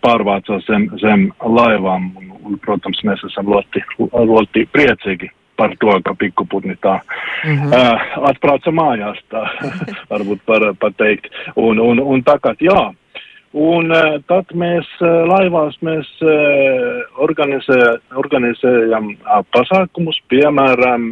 pārvācās 0.04 0.62
zem, 0.70 0.84
zem 1.04 1.20
laivām. 1.44 2.04
Un, 2.44 2.54
protams, 2.60 3.00
mēs 3.08 3.22
esam 3.24 3.48
ļoti, 3.48 3.80
ļoti 4.12 4.68
priecīgi 4.76 5.32
par 5.56 5.72
to, 5.80 5.94
ka 6.04 6.12
pikuputni 6.18 6.76
tā 6.82 7.00
mm 7.46 7.56
-hmm. 7.56 7.72
uh, 7.72 8.00
atbrauca 8.30 8.72
mājās, 8.72 9.20
tā 9.32 9.44
varbūt 10.12 10.39
par, 10.46 10.74
pateikt. 10.80 11.28
Un, 11.56 11.80
un, 11.80 12.00
un 12.00 12.24
kā, 12.24 12.56
jā, 12.60 12.94
un 13.54 13.94
uh, 13.94 14.18
tad 14.30 14.50
mēs 14.58 14.88
uh, 15.02 15.24
laivās 15.30 15.78
mēs 15.86 16.10
uh, 16.26 17.02
organizē, 17.24 17.80
organizējam 18.20 19.12
uh, 19.13 19.42
pasākumus, 19.56 20.20
piemēram, 20.34 21.10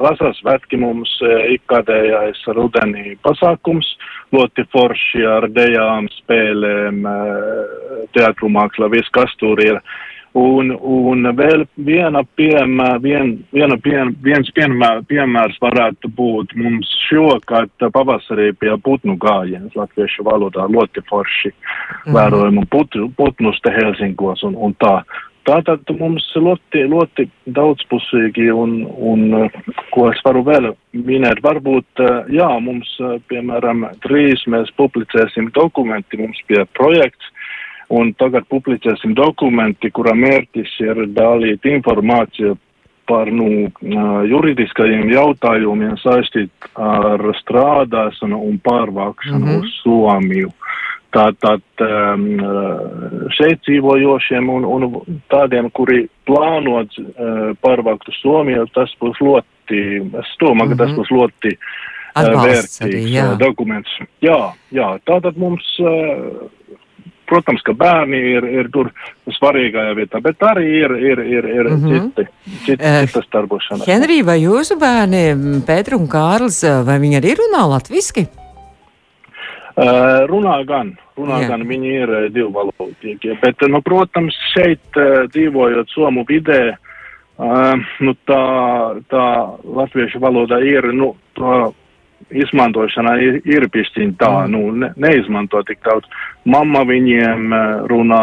Rasas 0.00 0.38
svētki 0.42 0.78
mums 0.78 1.10
ikgadējais 1.24 2.42
rudenī 2.56 3.16
pasākums, 3.26 3.88
ļoti 4.34 4.66
forši 4.72 5.24
ar 5.26 5.46
dejām, 5.50 6.10
spēlēm, 6.20 7.00
teatrumākla, 8.14 8.90
viss, 8.92 9.10
kas 9.16 9.32
tur 9.40 9.62
ir. 9.64 9.80
Uh, 9.80 10.15
Un, 10.36 10.68
un 10.76 11.24
vēl 11.32 11.62
viena 11.80 12.20
piemēra, 12.36 12.98
vien, 13.00 13.30
viena 13.56 13.78
piem, 13.80 14.10
viens 14.20 14.50
piemēr, 14.56 15.00
piemērs 15.08 15.56
varētu 15.62 16.10
būt 16.12 16.52
mums 16.60 16.90
šokad 17.06 17.72
pavasarī 17.94 18.50
pie 18.60 18.74
putnu 18.84 19.16
gājienas 19.22 19.72
latviešu 19.78 20.26
valodā 20.26 20.66
ļoti 20.68 21.04
forši 21.08 21.54
mm. 21.54 22.12
vērojama 22.18 22.66
put, 22.68 22.98
putnus 23.16 23.62
te 23.64 23.72
Helsinkos 23.78 24.44
un, 24.44 24.58
un 24.60 24.76
tā. 24.82 24.98
Tātad 25.46 25.86
mums 26.00 26.24
ļoti, 26.34 26.82
ļoti 26.90 27.28
daudzpusīgi 27.54 28.48
un, 28.50 28.80
un, 28.84 29.48
ko 29.94 30.08
es 30.10 30.18
varu 30.26 30.42
vēl 30.46 30.72
minēt, 31.06 31.38
varbūt, 31.44 32.02
jā, 32.34 32.48
mums, 32.60 32.90
piemēram, 33.30 33.86
drīz 34.02 34.42
mēs 34.50 34.72
publicēsim 34.80 35.52
dokumenti, 35.54 36.18
mums 36.18 36.42
pie 36.50 36.64
projekts, 36.74 37.30
Un 37.88 38.12
tagad 38.18 38.48
publicēsim 38.50 39.14
dokumenti, 39.14 39.92
kura 39.94 40.14
mērķis 40.18 40.72
ir 40.82 41.04
dalīt 41.14 41.68
informāciju 41.70 42.56
par 43.06 43.30
nu, 43.30 43.68
juridiskajiem 44.26 45.10
jautājumiem 45.12 45.94
saistīt 46.02 46.70
ar 46.74 47.22
strādāšanu 47.40 48.40
un 48.48 48.58
pārvākšanu 48.64 49.38
mm 49.38 49.48
-hmm. 49.48 49.60
uz 49.62 49.76
Somiju. 49.82 50.50
Tātad 51.14 51.62
šeit 53.38 53.62
dzīvojošiem 53.64 54.48
un, 54.50 54.64
un 54.64 55.20
tādiem, 55.32 55.70
kuri 55.70 56.08
plānot 56.26 56.98
pārvākt 57.62 58.08
uz 58.08 58.18
Somiju, 58.22 58.66
tas 58.74 58.90
būs 59.00 59.22
ļoti, 59.22 59.80
es 60.20 60.34
domāju, 60.40 60.66
mm 60.66 60.72
-hmm. 60.72 60.76
ka 60.76 60.84
tas 60.84 60.90
mhm. 60.90 60.98
būs 61.00 61.10
ļoti 61.18 61.56
vērtīgs 62.16 63.38
dokuments. 63.38 63.90
Jā, 64.20 64.52
jā, 64.72 64.98
tātad 65.06 65.36
mums 65.36 65.64
Protams, 67.26 67.62
ka 67.66 67.74
bērni 67.74 68.18
ir, 68.36 68.46
ir 68.60 68.70
tur 68.74 68.92
svarīgākajā 69.34 69.98
vietā, 69.98 70.22
bet 70.22 70.42
arī 70.46 70.66
ir, 70.84 70.96
ir, 71.10 71.22
ir, 71.26 71.48
ir 71.50 71.70
mm 71.70 71.84
-hmm. 71.84 72.08
citi, 72.14 72.28
citi, 72.66 72.80
uh, 72.82 73.04
citas 73.06 73.28
darbošanas. 73.32 73.86
Henrij, 73.86 74.22
vai 74.22 74.40
jūsu 74.42 74.78
bērni, 74.78 75.22
Pēter 75.66 75.98
un 75.98 76.08
Kārls, 76.08 76.62
vai 76.86 76.98
viņi 77.02 77.20
arī 77.20 77.36
runā 77.42 77.62
latviski? 77.74 78.26
Uh, 79.76 80.24
runā 80.24 80.64
gan, 80.64 80.94
runā 81.20 81.42
Jā. 81.42 81.48
gan, 81.48 81.66
viņi 81.68 81.90
ir 81.92 82.08
uh, 82.08 82.28
divu 82.32 82.48
valodīgie, 82.54 83.34
bet, 83.42 83.60
nu, 83.68 83.82
protams, 83.84 84.32
šeit 84.54 84.96
uh, 84.96 85.26
dzīvojot 85.28 85.90
Somu 85.92 86.24
vidē, 86.24 86.72
uh, 86.72 87.74
nu, 88.00 88.14
tā, 88.24 88.44
tā 89.12 89.26
latviešu 89.64 90.22
valoda 90.22 90.62
ir, 90.64 90.88
nu, 90.96 91.10
tā 91.36 91.72
izmantošanā 92.30 93.14
ir, 93.22 93.38
ir 93.46 93.66
pišķiņ 93.72 94.14
tā, 94.20 94.30
mm. 94.46 94.54
nu, 94.54 94.62
ne, 94.82 94.90
neizmanto 94.98 95.62
tik 95.68 95.82
daudz. 95.86 96.08
Mamma 96.48 96.84
viņiem 96.88 97.52
eh, 97.54 97.64
runā 97.90 98.22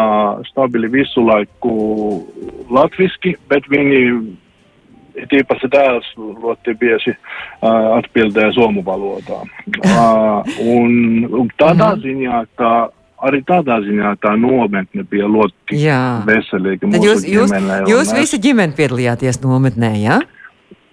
stabili 0.50 0.90
visu 0.92 1.24
laiku 1.24 1.74
latviski, 2.72 3.36
bet 3.50 3.68
viņi 3.72 4.02
tīpaši 5.30 5.70
dēls 5.70 6.06
ļoti 6.18 6.72
bieži 6.74 7.12
uh, 7.14 7.68
atbildē 8.00 8.48
somu 8.56 8.82
valodā. 8.82 9.44
Uh, 9.78 10.42
un, 10.74 10.96
un 11.30 11.52
tādā 11.54 11.92
mm. 11.94 12.02
ziņā 12.02 12.40
tā 12.58 12.72
arī 13.24 13.40
tādā 13.46 13.78
ziņā 13.84 14.16
tā 14.20 14.34
nometne 14.36 15.04
bija 15.08 15.28
ļoti 15.30 15.78
veselīga. 16.26 16.90
Tad 16.96 17.06
jūs, 17.06 17.28
jūs, 17.30 17.54
jūs 17.88 18.10
visi 18.18 18.40
ģimeni 18.42 18.74
piedalījāties 18.76 19.38
nometnē, 19.44 19.94
jā? 20.02 20.18
Ja? 20.18 20.33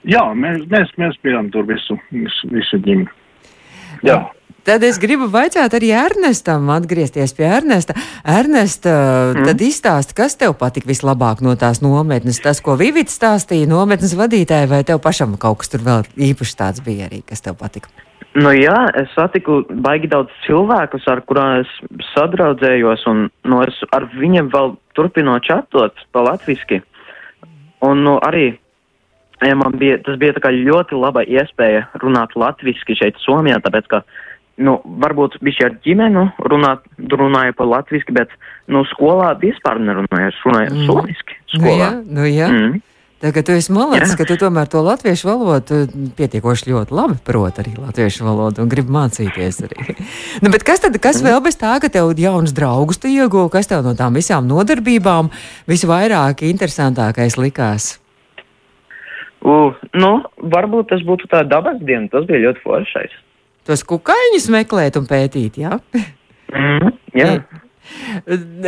Jā, 0.10 0.24
mēs, 0.34 0.64
mēs, 0.72 0.94
mēs 0.98 1.18
bijām 1.24 1.52
tur 1.54 1.68
visu, 1.70 1.98
visu, 2.14 2.50
visu 2.50 2.80
ģimeni. 2.82 3.10
Jā. 4.08 4.24
Tad 4.66 4.84
es 4.86 5.00
gribu 5.02 5.26
vaicāt 5.34 5.74
arī 5.74 5.90
Ernestam, 5.98 6.68
atgriezties 6.70 7.34
pie 7.34 7.48
Ernesta. 7.50 7.96
Ernesta, 8.30 8.92
mm. 9.34 9.48
tad 9.50 9.64
izstāsti, 9.66 10.14
kas 10.18 10.38
tev 10.38 10.54
patika 10.60 10.90
vislabāk 10.90 11.42
no 11.42 11.56
tās 11.58 11.82
nometnes? 11.82 12.38
Tas, 12.44 12.62
ko 12.62 12.76
Vivits 12.78 13.18
stāstīja 13.18 13.70
nometnes 13.70 14.14
vadītāji, 14.18 14.70
vai 14.70 14.84
tev 14.86 15.02
pašam 15.02 15.34
kaut 15.42 15.64
kas 15.64 15.74
tur 15.74 15.82
vēl 15.88 16.06
īpaši 16.30 16.58
tāds 16.60 16.86
bija 16.86 17.10
arī, 17.10 17.24
kas 17.26 17.42
tev 17.42 17.58
patika? 17.58 17.90
Nu 18.38 18.54
jā, 18.54 18.78
es 18.96 19.10
satiku 19.18 19.64
baigi 19.84 20.08
daudz 20.12 20.32
cilvēkus, 20.46 21.10
ar 21.10 21.24
kuriem 21.28 21.66
es 21.66 21.74
sadraudzējos, 22.14 23.04
un 23.10 23.26
nu, 23.28 23.64
es 23.66 23.82
ar 23.92 24.06
viņiem 24.14 24.54
vēl 24.54 24.76
turpinot 24.96 25.44
čatot 25.44 25.98
pa 26.14 26.24
latviski. 26.30 26.84
Un 27.82 28.06
nu, 28.06 28.20
arī 28.22 28.61
ja 29.50 29.56
man 29.58 29.78
bija, 29.82 29.98
tas 30.06 30.20
bija 30.22 30.36
ļoti 30.38 30.98
laba 30.98 31.24
iespēja 31.24 31.88
runāt 32.04 32.36
latviski 32.36 32.98
šeit 33.00 33.18
Somijā, 33.24 33.58
tāpēc, 33.64 33.90
ka, 33.90 34.04
nu, 34.62 34.78
varbūt 35.02 35.40
bišķi 35.42 35.66
ar 35.66 35.76
ģimenu 35.86 36.28
runāt, 36.52 36.86
runāju 36.98 37.58
pa 37.58 37.66
latviski, 37.66 38.14
bet, 38.14 38.30
nu, 38.68 38.86
skolā 38.94 39.34
vispār 39.42 39.82
nerunāju, 39.82 40.30
es 40.30 40.46
runāju 40.46 40.72
mm. 40.76 40.88
somiski 40.90 41.38
skolā. 41.56 41.68
Nu 41.68 41.76
jā, 41.78 41.92
nu 42.06 42.30
jā. 42.30 42.50
Mm. 42.52 42.80
Tagad 43.22 43.46
tu 43.46 43.54
esi 43.54 43.70
malacis, 43.70 44.16
ka 44.18 44.26
tu 44.26 44.34
tomēr 44.42 44.66
to 44.66 44.80
latviešu 44.82 45.28
valodu 45.30 45.84
pietiekoši 46.18 46.72
ļoti 46.72 46.96
labi 46.98 47.20
proti 47.22 47.62
arī 47.62 47.76
latviešu 47.78 48.26
valodu 48.26 48.64
un 48.64 48.72
gribi 48.72 48.90
mācīties 48.96 49.62
arī. 49.68 49.94
nu, 50.42 50.50
bet 50.50 50.66
kas 50.66 50.82
tad, 50.82 50.98
kas 50.98 51.22
vēl 51.22 51.38
bez 51.46 51.60
tā, 51.62 51.76
ka 51.78 51.92
tev 51.94 52.16
jaunas 52.18 52.56
draugus 52.58 52.98
tu 52.98 53.12
ieguvi, 53.14 53.54
kas 53.54 53.70
tev 53.70 53.86
no 53.86 53.94
tām 53.94 54.18
visām 54.18 54.50
nodarbībām 54.50 55.30
visvairāk 55.70 56.42
interesantākais 56.50 57.38
likās? 57.38 58.01
Uh, 59.42 59.74
nu, 59.98 60.12
varbūt 60.54 60.92
tas 60.92 61.02
būtu 61.06 61.30
tā 61.32 61.42
dabas 61.50 61.80
diena, 61.82 62.06
tas 62.14 62.28
bija 62.30 62.44
ļoti 62.46 62.62
foršais. 62.62 63.18
Tos 63.66 63.82
kukaiņus 63.90 64.48
meklēt 64.54 64.98
un 65.00 65.10
pētīt, 65.10 65.58
jā? 65.62 65.80
Mm, 66.54 66.96
jā. 67.18 67.34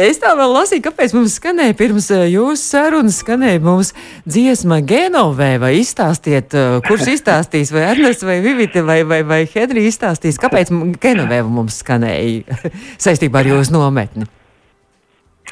Es 0.03 0.17
tā 0.19 0.33
vēl 0.35 0.51
lasīju, 0.51 0.83
kāpēc 0.83 1.13
mums 1.15 1.35
skanēja 1.37 1.75
pirms 1.77 2.09
eh, 2.11 2.25
jūsu 2.33 2.63
sarunas, 2.65 3.19
skanēja 3.21 3.61
mums 3.63 3.93
dziesma 4.25 4.79
Genovē, 4.83 5.51
vai 5.61 5.73
izstāstiet, 5.79 6.55
eh, 6.57 6.77
kurš 6.87 7.13
izstāstīs, 7.13 7.71
vai 7.71 7.85
Ernests, 7.91 8.25
vai 8.27 8.39
Vivita, 8.43 8.83
vai, 8.85 8.99
vai, 9.07 9.21
vai 9.27 9.43
Hedri 9.47 9.85
izstāstīs, 9.87 10.41
kāpēc 10.41 10.73
Genovē 11.03 11.39
mums 11.47 11.79
skanēja 11.83 12.57
saistībā 13.05 13.43
ar 13.43 13.51
jūsu 13.53 13.77
nometni. 13.77 14.27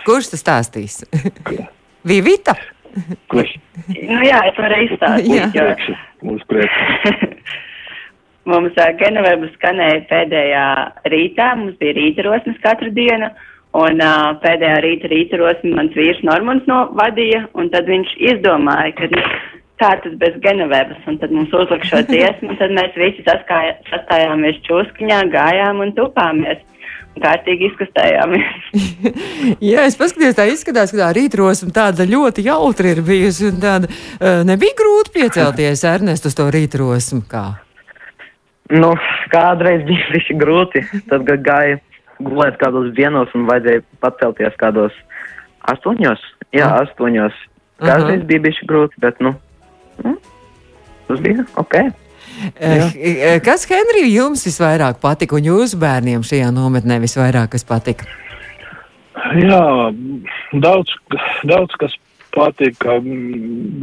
Kurš 0.01 0.34
tas 0.34 0.43
stāstīs? 0.43 1.01
Vivita? 2.07 2.57
Kurš? 3.32 3.54
nu, 3.88 4.19
jā, 4.25 4.39
es 4.49 4.58
varu 4.60 4.80
izstāstīt. 4.86 5.60
mums 6.27 6.43
prieks. 6.49 7.21
mums 8.49 8.82
Genevēba 8.99 9.49
skanēja 9.56 10.04
pēdējā 10.10 10.65
rītā, 11.13 11.54
mums 11.60 11.77
bija 11.82 11.97
rīta 11.97 12.25
rosmes 12.27 12.60
katru 12.65 12.91
dienu, 12.95 13.32
un 13.77 14.04
uh, 14.04 14.34
pēdējā 14.43 14.82
rīta 14.86 15.12
rīta 15.12 15.39
rosmi 15.41 15.73
mans 15.77 15.95
vīrs 15.97 16.21
Normans 16.27 16.67
no 16.71 16.84
vadīja, 16.99 17.45
un 17.56 17.71
tad 17.73 17.88
viņš 17.91 18.15
izdomāja, 18.34 18.95
ka 18.97 19.12
nu, 19.13 19.23
kā 19.82 19.93
tas 20.04 20.17
bez 20.21 20.36
Genevēvas, 20.43 21.06
un 21.10 21.21
tad 21.21 21.34
mums 21.36 21.54
uzlika 21.56 21.88
šo 21.89 22.04
dziesmu, 22.12 22.51
un 22.54 22.60
tad 22.60 22.75
mēs 22.77 22.97
visi 22.99 23.25
saskāja, 23.27 23.77
sastājāmies 23.89 24.62
čūskiņā, 24.67 25.23
gājām 25.34 25.86
un 25.86 25.95
tupāmies. 25.97 26.62
Kārtīgi 27.19 27.67
izkustējāmies. 27.67 28.69
Jā, 29.71 29.84
es 29.89 29.97
paskatījos, 30.00 30.38
tā 30.38 30.45
izskatās, 30.47 30.93
ka 30.93 31.02
tā 31.04 31.10
rītrosma 31.17 31.74
tāda 31.76 32.08
ļoti 32.08 32.45
jautri 32.47 32.93
ir 32.95 33.02
bijusi, 33.06 33.52
tāda 33.62 33.89
uh, 33.91 34.41
nebija 34.47 34.78
grūti 34.80 35.13
piecelties, 35.19 35.84
Ernest, 35.91 36.30
uz 36.30 36.38
to 36.38 36.47
rītrosmu 36.54 37.26
kā. 37.30 37.45
Nu, 38.71 38.93
kādreiz 39.34 39.84
bija 39.84 40.08
visi 40.13 40.38
grūti. 40.39 40.86
Tad, 41.12 41.26
kad 41.28 41.43
gāja 41.43 41.80
gulēt 42.24 42.56
kādos 42.62 42.93
dienos 42.95 43.32
un 43.36 43.43
vajadzēja 43.50 43.84
pacelties 44.00 44.56
kādos 44.62 44.95
astoņos, 45.74 46.21
jā, 46.56 46.69
Ah. 46.69 46.86
astoņos. 46.86 47.36
Kādreiz 47.82 48.21
Aha. 48.21 48.30
bija 48.30 48.45
bišķi 48.47 48.69
grūti, 48.69 49.02
bet, 49.04 49.19
nu, 49.19 49.34
nu 50.06 50.15
tas 51.10 51.19
bija 51.19 51.43
ok. 51.60 51.76
Uh, 52.41 53.38
kas, 53.45 53.67
Henrij, 53.69 54.10
jums 54.15 54.45
visvairāk 54.47 55.01
patika, 55.04 55.38
un 55.38 55.45
jūsu 55.45 55.77
bērniem 55.82 56.25
šajā 56.25 56.49
nometnē 56.56 57.01
visvairāk 57.04 57.54
kas 57.54 57.67
patika? 57.67 58.10
Jā, 59.38 59.91
daudz, 60.63 60.93
daudz 61.47 61.75
kas 61.80 61.93
patika. 62.36 62.97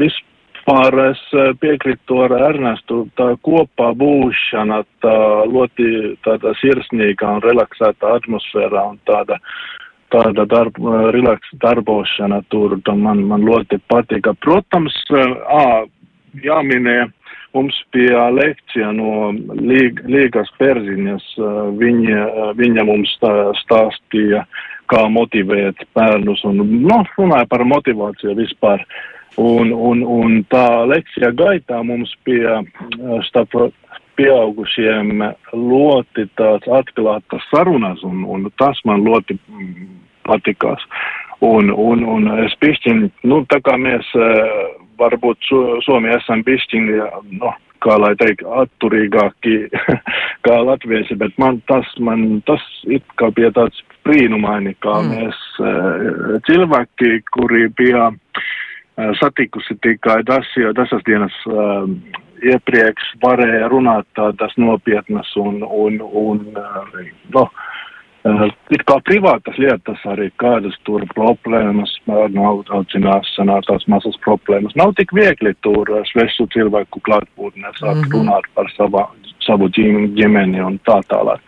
Vispār 0.01 0.97
es 1.09 1.21
eh, 1.37 1.51
piekrītu 1.61 2.23
ar 2.27 2.35
Ernestu. 2.51 3.05
Tā 3.18 3.33
kopā 3.44 3.92
būšana, 3.99 4.83
tā 5.05 5.16
ļoti 5.49 6.16
tāda 6.27 6.55
sirsnīga 6.61 7.37
un 7.37 7.44
relaksēta 7.44 8.16
atmosfērā 8.18 8.85
un 8.92 8.99
tāda, 9.09 9.38
tāda 10.12 10.47
darb, 10.49 10.81
relaks, 11.14 11.53
darbošana 11.64 12.42
tur, 12.53 12.79
man, 12.88 13.25
man 13.31 13.47
ļoti 13.49 13.81
patika. 13.92 14.35
Protams, 14.44 14.97
eh, 15.12 15.37
ā, 15.61 15.87
jāminē, 16.44 16.99
mums 17.55 17.77
bija 17.93 18.29
lekcija 18.31 18.93
no 18.93 19.31
Līg, 19.57 20.03
Līgas 20.09 20.51
Perziņas. 20.59 21.27
eh, 21.39 21.61
Viņa, 21.83 22.19
eh, 22.29 22.53
viņa 22.55 22.85
mums 22.85 23.17
stā- 23.19 23.53
stāstīja, 23.63 24.45
kā 24.89 25.05
motivēt 25.13 25.77
bērnus 25.95 26.45
un 26.45 26.57
nu, 26.57 27.05
runāja 27.19 27.49
par 27.49 27.65
motivāciju 27.65 28.35
vispār. 28.37 28.85
Un, 29.39 29.73
un, 29.73 30.03
un 30.03 30.45
tā 30.51 30.87
lekcija 30.89 31.31
gaitā 31.31 31.85
mums 31.85 32.15
bija 32.25 32.63
eh, 32.63 33.21
starp 33.29 33.55
pieaugušiem 34.19 35.23
ļoti 35.55 36.27
tāds 36.35 36.67
atklātas 36.67 37.45
sarunas, 37.53 38.03
un, 38.03 38.25
un 38.25 38.51
tas 38.59 38.81
man 38.85 39.05
ļoti 39.07 39.39
mm, 39.39 39.87
patikās. 40.27 40.83
Un, 41.41 41.71
un, 41.71 42.03
un 42.03 42.27
es 42.43 42.55
pišķiņu, 42.59 43.11
nu, 43.31 43.45
tā 43.47 43.61
kā 43.63 43.77
mēs 43.79 44.09
eh, 44.19 44.88
varbūt 44.99 45.49
so, 45.49 45.63
Somija 45.87 46.19
esam 46.21 46.45
pišķiņi, 46.47 46.99
nu, 47.41 47.53
kā 47.85 47.97
lai 48.01 48.15
teikt, 48.19 48.45
atturīgāki 48.63 49.57
kā 50.47 50.61
latvieši, 50.67 51.19
bet 51.21 51.37
man 51.41 51.61
tas, 51.71 51.89
man 52.03 52.41
tas 52.49 52.65
it 52.91 53.05
kā 53.21 53.31
bija 53.35 53.53
tāds 53.57 53.83
brīnumaini, 54.07 54.75
kā 54.85 55.01
mm. 55.01 55.13
mēs 55.15 55.43
eh, 55.63 56.39
cilvēki, 56.49 57.13
kuri 57.35 57.69
bija 57.79 58.09
eh, 58.11 59.13
satikusi 59.21 59.79
tikai 59.85 60.23
tas, 60.29 60.49
dasas 60.79 61.05
dienas 61.07 61.35
uh, 61.51 61.87
iepriekš 62.45 63.15
varēja 63.23 63.69
runāt 63.73 64.07
tādas 64.17 64.55
nopietnas 64.61 65.31
un, 65.41 65.63
un, 65.63 65.99
un 66.03 66.45
no, 67.35 67.45
it 68.75 68.83
kā 68.88 68.99
privātas 69.07 69.59
lietas 69.61 70.03
arī, 70.11 70.29
kādas 70.43 70.77
tur 70.87 71.05
problēmas, 71.14 71.93
nav 72.07 72.64
audzināšanā 72.75 73.61
tās 73.67 73.87
mazas 73.91 74.19
problēmas. 74.25 74.77
Nav 74.79 74.95
tik 74.99 75.14
viegli 75.17 75.55
tur 75.64 75.91
svešu 76.12 76.49
cilvēku 76.55 77.03
klātbūtnē 77.09 77.73
sākt 77.77 78.05
mm 78.05 78.05
-hmm. 78.05 78.14
runāt 78.17 78.49
par 78.55 78.71
savā, 78.77 79.07
savu 79.47 79.69
ģim, 79.69 80.14
ģimeni 80.19 80.61
un 80.64 80.79
tā 80.88 81.01
tālāk. 81.12 81.41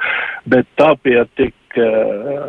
Bet 0.47 0.67
tā 0.77 0.95
bija 1.05 1.25
tik 1.37 1.55
uh, 1.77 2.49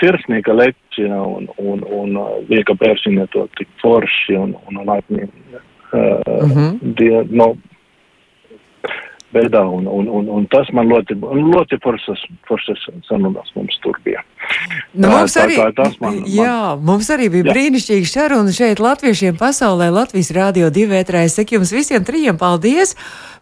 sirsnīga 0.00 0.54
lekcija 0.54 1.22
un, 1.22 1.48
un, 1.58 1.84
un 2.00 2.18
Lieka 2.48 2.74
Pērsiņa 2.74 3.26
to 3.32 3.48
tik 3.56 3.68
forši 3.82 4.36
un, 4.36 4.56
un, 4.68 4.76
atņem. 4.88 5.30
Uh, 5.92 6.00
mm 6.26 6.50
-hmm. 6.50 6.78
die, 6.98 7.24
no, 7.30 7.56
veidā, 9.36 9.62
un, 9.68 9.86
un, 9.90 10.08
un, 10.18 10.30
un 10.38 10.48
tas 10.52 10.68
man 10.76 10.88
ļoti, 10.90 11.18
ļoti 11.20 11.78
foršas, 11.84 12.24
foršas 12.48 12.86
sarunas 13.08 13.52
mums 13.56 13.78
tur 13.84 13.98
bija. 14.06 14.24
Nu, 14.94 15.10
mums, 15.10 15.34
tā, 15.36 15.44
arī, 15.46 15.56
tā, 15.60 15.68
tas 15.76 15.96
man, 16.00 16.20
man, 16.22 16.30
jā, 16.30 16.58
mums 16.88 17.08
arī 17.12 17.28
bija 17.32 17.48
Jā. 17.48 17.54
brīnišķīga 17.54 18.10
saruna 18.10 18.54
šeit 18.54 18.82
Latviešiem 18.82 19.38
pasaulē, 19.40 19.90
Latvijas 19.94 20.32
Rādio 20.36 20.70
2 20.72 20.86
vētrā. 20.92 21.24
Es 21.26 21.36
saku 21.38 21.58
jums 21.58 21.74
visiem 21.74 22.06
trijiem 22.06 22.38
paldies 22.40 22.94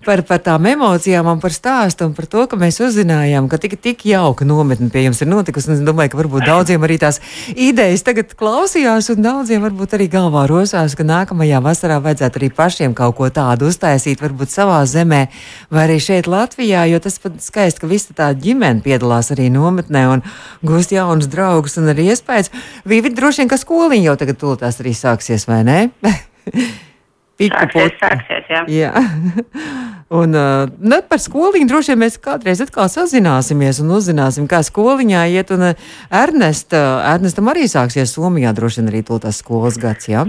par, 0.05 0.23
par 0.29 0.41
tām 0.45 0.67
emocijām 0.69 1.29
un 1.33 1.41
par 1.43 1.53
stāstu 1.55 2.07
un 2.09 2.15
par 2.17 2.27
to, 2.31 2.45
ka 2.51 2.59
mēs 2.61 2.81
uzzinājām, 2.85 3.49
ka 3.51 3.59
tik, 3.63 3.77
tik 3.83 4.05
jauka 4.09 4.47
nometne 4.49 4.91
pie 4.93 5.07
jums 5.07 5.23
ir 5.25 5.31
notikusi. 5.31 5.73
Es 5.75 5.83
domāju, 5.85 6.13
ka 6.13 6.21
varbūt 6.21 6.47
daudziem 6.49 6.85
arī 6.87 6.99
tās 7.03 7.21
idejas 7.51 8.05
tagad 8.07 8.35
klausījās 8.39 9.11
un 9.15 9.25
daudziem 9.25 9.65
varbūt 9.65 9.97
arī 9.99 10.09
galvā 10.13 10.45
rosās, 10.51 10.97
ka 10.99 11.07
nākamajā 11.09 11.63
vasarā 11.65 11.99
vajadzētu 12.05 12.41
arī 12.41 12.51
pašiem 12.55 12.95
kaut 12.99 13.17
ko 13.19 13.31
tādu 13.35 13.71
uztaisīt, 13.73 14.23
varbūt 14.25 14.53
savā 14.55 14.83
zemē 14.89 15.25
vai 15.73 15.87
arī 15.89 15.99
šeit 16.03 16.31
Latvijā, 16.31 16.87
jo 16.93 17.03
tas 17.03 17.19
pat 17.23 17.41
skaisti, 17.45 17.83
ka 17.83 17.91
visa 17.91 18.17
tā 18.17 18.31
ģimene 18.37 18.85
piedalās 18.85 19.33
arī 19.35 19.51
nometnē 19.55 20.07
un 20.13 20.25
gūst 20.67 20.95
jaunus 20.95 21.31
draugus 21.33 21.79
un 21.81 21.93
arī 21.95 22.11
iespējas. 22.13 22.53
Vīvi 22.89 23.15
droši 23.17 23.45
vien, 23.45 23.53
ka 23.53 23.61
skoliņa 23.61 24.11
jau 24.11 24.19
tagad 24.21 24.43
tūlītās 24.43 24.83
arī 24.85 24.97
sāksies, 24.99 25.49
vai 25.51 25.63
ne? 25.67 25.79
Piku 27.35 27.57
Sāksies, 27.59 27.97
sāksies, 27.99 28.47
jā. 28.51 28.61
Jā. 28.71 28.93
Un 30.13 30.37
uh, 30.37 30.69
ne, 30.85 30.99
par 31.09 31.21
skoliņu 31.23 31.69
droši 31.71 31.95
vien 31.95 32.03
mēs 32.03 32.19
kādreiz 32.21 32.61
atkal 32.61 32.91
sazināsimies 32.93 33.81
un 33.81 33.95
uzzināsim, 33.97 34.45
kā 34.51 34.61
skoliņā 34.67 35.25
iet. 35.33 35.55
Un 35.55 35.71
uh, 35.71 35.89
Ernesta, 36.13 36.83
Ernestam 37.15 37.49
arī 37.49 37.65
sāksies 37.71 38.13
Somijā 38.13 38.53
droši 38.57 38.83
vien 38.83 38.93
arī 38.93 39.01
to 39.09 39.19
tas 39.23 39.41
skolas 39.41 39.81
gads, 39.81 40.11
jā? 40.13 40.27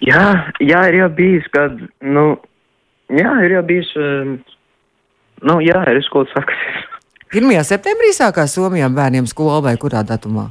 Jā, 0.00 0.24
jā, 0.58 0.80
ir 0.88 0.98
jau 1.02 1.10
bijis, 1.20 1.46
kad, 1.52 1.76
nu, 2.00 2.24
jā, 3.12 3.36
ir 3.44 3.58
jau 3.58 3.62
bijis, 3.68 3.92
um, 4.00 4.34
nu, 5.44 5.60
jā, 5.62 5.84
ir 5.92 6.00
skola 6.08 6.30
sākusies. 6.32 6.90
1. 7.34 7.50
septembrī 7.66 8.12
sākās 8.14 8.56
Somijā 8.56 8.88
bērniem 8.94 9.28
skola 9.28 9.60
vai 9.68 9.76
kurā 9.80 10.04
datumā? 10.06 10.48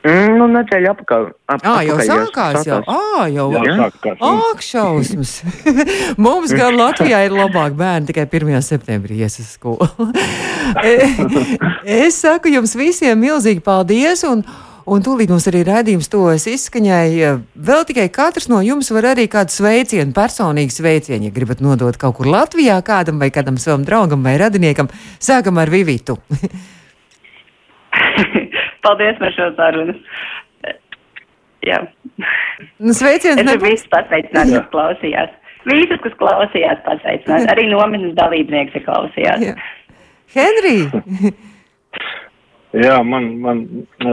Mm, 0.00 0.38
nu, 0.40 0.46
nedēļa 0.48 0.94
apakaļ. 0.94 1.24
Ap, 1.52 1.60
Ā, 1.60 1.72
jau 1.84 1.96
sākās, 2.08 2.62
jau. 2.64 2.78
Ā, 2.88 3.26
jau. 3.34 3.50
sākās. 3.52 4.22
Ak, 4.24 4.62
šausmas! 4.64 5.32
Mums 6.24 6.54
gan 6.56 6.78
Latvijā 6.78 7.18
ir 7.26 7.34
labāk 7.36 7.76
bērni 7.76 8.08
tikai 8.08 8.24
1. 8.24 8.62
septembrī 8.64 9.18
ies 9.20 9.36
uz 9.42 9.50
skolu. 9.58 9.84
es 12.00 12.16
saku 12.22 12.54
jums 12.54 12.72
visiem 12.80 13.20
milzīgi 13.20 13.64
paldies! 13.64 14.24
Un, 14.28 14.44
Un 14.90 15.04
tūlīt 15.04 15.30
mums 15.30 15.44
arī 15.46 15.60
redzējums 15.68 16.08
to 16.10 16.22
izskaņai. 16.34 17.28
Vēl 17.68 17.84
tikai 17.86 18.08
katrs 18.10 18.48
no 18.50 18.58
jums 18.64 18.88
var 18.90 19.12
arī 19.12 19.28
kādu 19.30 19.52
sveicienu, 19.54 20.10
personīgu 20.16 20.72
sveicienu, 20.74 21.28
ja 21.28 21.34
gribat 21.36 21.60
nodot 21.62 21.94
kaut 22.00 22.16
kur 22.16 22.26
Latvijā 22.26 22.80
kādam 22.82 23.20
vai 23.22 23.28
kādam 23.30 23.60
savam 23.60 23.84
draugam 23.86 24.24
vai 24.26 24.34
radiniekam. 24.40 24.90
Sākam 25.22 25.60
ar 25.62 25.70
Vivitu. 25.70 26.18
Paldies 28.84 29.18
par 29.20 29.34
šo 29.36 29.50
sarunu. 29.58 29.96
Jā. 31.66 31.82
Nu, 32.80 32.94
sveiciens 32.96 33.40
Es 33.42 33.60
visus 33.60 33.88
pasveicināt, 33.92 34.54
kas 34.54 34.70
klausījās. 34.72 35.36
Visus, 35.68 36.00
kas 36.04 36.16
klausījās, 36.20 36.80
pasveicināt. 36.86 37.50
Arī 37.52 37.68
nometnes 37.68 38.16
dalībnieks, 38.16 38.72
kas 38.78 38.86
klausījās. 38.88 39.44
Jā. 39.44 39.54
Henrij! 40.32 40.86
Jā, 42.70 43.00
man, 43.02 43.24
man 43.42 43.64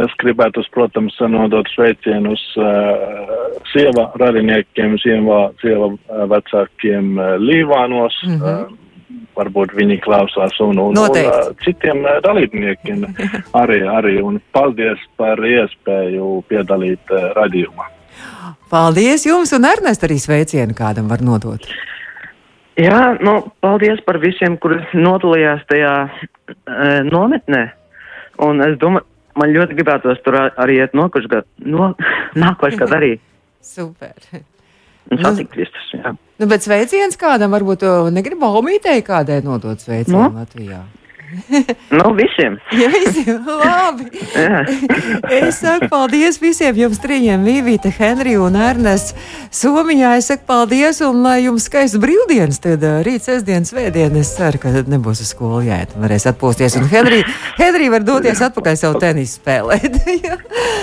es 0.02 0.14
gribētu, 0.18 0.64
protams, 0.74 1.14
nodot 1.30 1.68
sveicienus 1.76 2.42
uh, 2.58 3.54
sieva 3.70 4.08
radiniekiem, 4.18 4.96
sieva, 5.04 5.52
sieva 5.62 5.92
uh, 5.94 6.24
vecākiem 6.32 7.20
uh, 7.20 7.36
Līvānos. 7.38 8.18
Mm 8.26 8.40
-hmm. 8.42 8.64
uh, 8.66 8.87
varbūt 9.38 9.76
viņi 9.78 10.00
klausās 10.04 10.58
un, 10.64 10.78
un, 10.78 10.92
un 10.92 10.98
Noteikti. 10.98 11.30
uh, 11.30 11.60
citiem 11.66 12.02
uh, 12.06 12.18
dalībniekiem 12.26 13.06
arī, 13.62 13.82
arī. 13.94 14.18
Un 14.26 14.42
paldies 14.56 15.04
par 15.20 15.42
iespēju 15.42 16.32
piedalīt 16.50 17.14
uh, 17.14 17.30
radījumā. 17.38 17.92
Paldies 18.72 19.24
jums, 19.28 19.54
un 19.56 19.68
Ernest 19.68 20.04
arī 20.04 20.18
sveicienu 20.20 20.76
kādam 20.76 21.08
var 21.12 21.22
nodot. 21.24 21.64
Jā, 22.78 23.18
nu, 23.26 23.40
paldies 23.64 24.02
par 24.06 24.20
visiem, 24.22 24.58
kuri 24.62 24.78
nodalījās 24.94 25.64
tajā 25.70 25.94
e, 26.06 26.90
nometnē. 27.08 27.64
Un 28.46 28.62
es 28.62 28.76
domāju, 28.82 29.08
man 29.40 29.54
ļoti 29.56 29.78
gribētos 29.80 30.22
tur 30.26 30.38
arī 30.46 30.78
iet 30.84 30.94
nokuši 30.98 31.32
gadu, 31.32 31.50
no, 31.74 31.90
nākošu 32.44 32.84
gadu 32.84 33.00
arī. 33.00 33.12
Super. 33.66 34.14
Un 35.12 35.24
satikt 35.24 35.56
visus, 35.56 35.90
jā. 35.96 36.14
Nu, 36.38 36.50
bet 36.52 36.66
sveiciens 36.66 37.18
kādam 37.20 37.56
varbūt 37.56 37.88
uh, 37.88 38.12
negrib 38.14 38.42
baumītēji 38.44 39.08
kādai 39.08 39.42
nodot 39.46 39.82
sveicienu 39.82 40.28
Nu? 40.28 40.30
Latvijā. 40.42 40.84
Nu, 41.98 42.14
visiem. 42.16 42.58
Ja 42.82 42.88
visiem 42.90 43.46
labi. 43.46 44.06
Es 45.48 45.60
saku 45.60 45.90
paldies 45.92 46.40
visiem 46.42 46.78
jums 46.78 47.00
trijiem, 47.04 47.44
Vīvīte, 47.48 47.92
Henrija 47.98 48.42
un 48.46 48.56
Ernests. 48.60 49.16
Somijā 49.52 50.16
es 50.20 50.30
saku 50.32 50.48
paldies 50.48 51.02
un 51.06 51.24
lai 51.26 51.40
jums 51.46 51.68
skaists 51.68 52.00
brīvdienas, 52.02 52.62
tad 52.64 52.84
ā, 52.84 52.98
rīt 53.06 53.28
sestdien, 53.28 53.68
svētdien. 53.68 54.16
Es 54.20 54.34
ceru, 54.38 54.62
ka 54.62 54.72
nebūs 54.88 55.24
uz 55.24 55.32
skolu 55.34 55.64
jāiet, 55.68 55.96
varēs 56.00 56.28
atpūsties. 56.32 56.78
Un 56.80 56.88
Henrija, 56.92 57.28
Henrija 57.60 57.96
var 57.98 58.08
doties 58.08 58.44
atpakaļ 58.50 58.80
savu 58.80 59.02
tenisu 59.04 59.40
spēlēt. 59.40 60.00
Jā. 60.28 60.38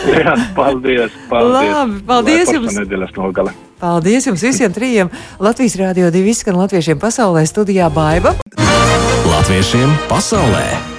Jā, 0.04 0.34
paldies. 0.56 1.14
paldies. 1.30 1.70
Labi, 1.72 2.02
paldies 2.08 2.52
jums. 2.52 2.76
Nedēļas 2.82 3.16
nogale. 3.16 3.54
Paldies 3.84 4.24
jums 4.24 4.40
visiem 4.40 4.72
trijiem. 4.72 5.10
Latvijas 5.36 5.76
Rādio 5.76 6.08
2 6.08 6.32
izskan 6.32 6.56
latviešiem 6.56 6.96
pasaulē 7.02 7.44
studijā 7.44 7.90
Baiva. 7.92 8.32
Latviešiem 9.28 9.92
pasaulē! 10.08 10.93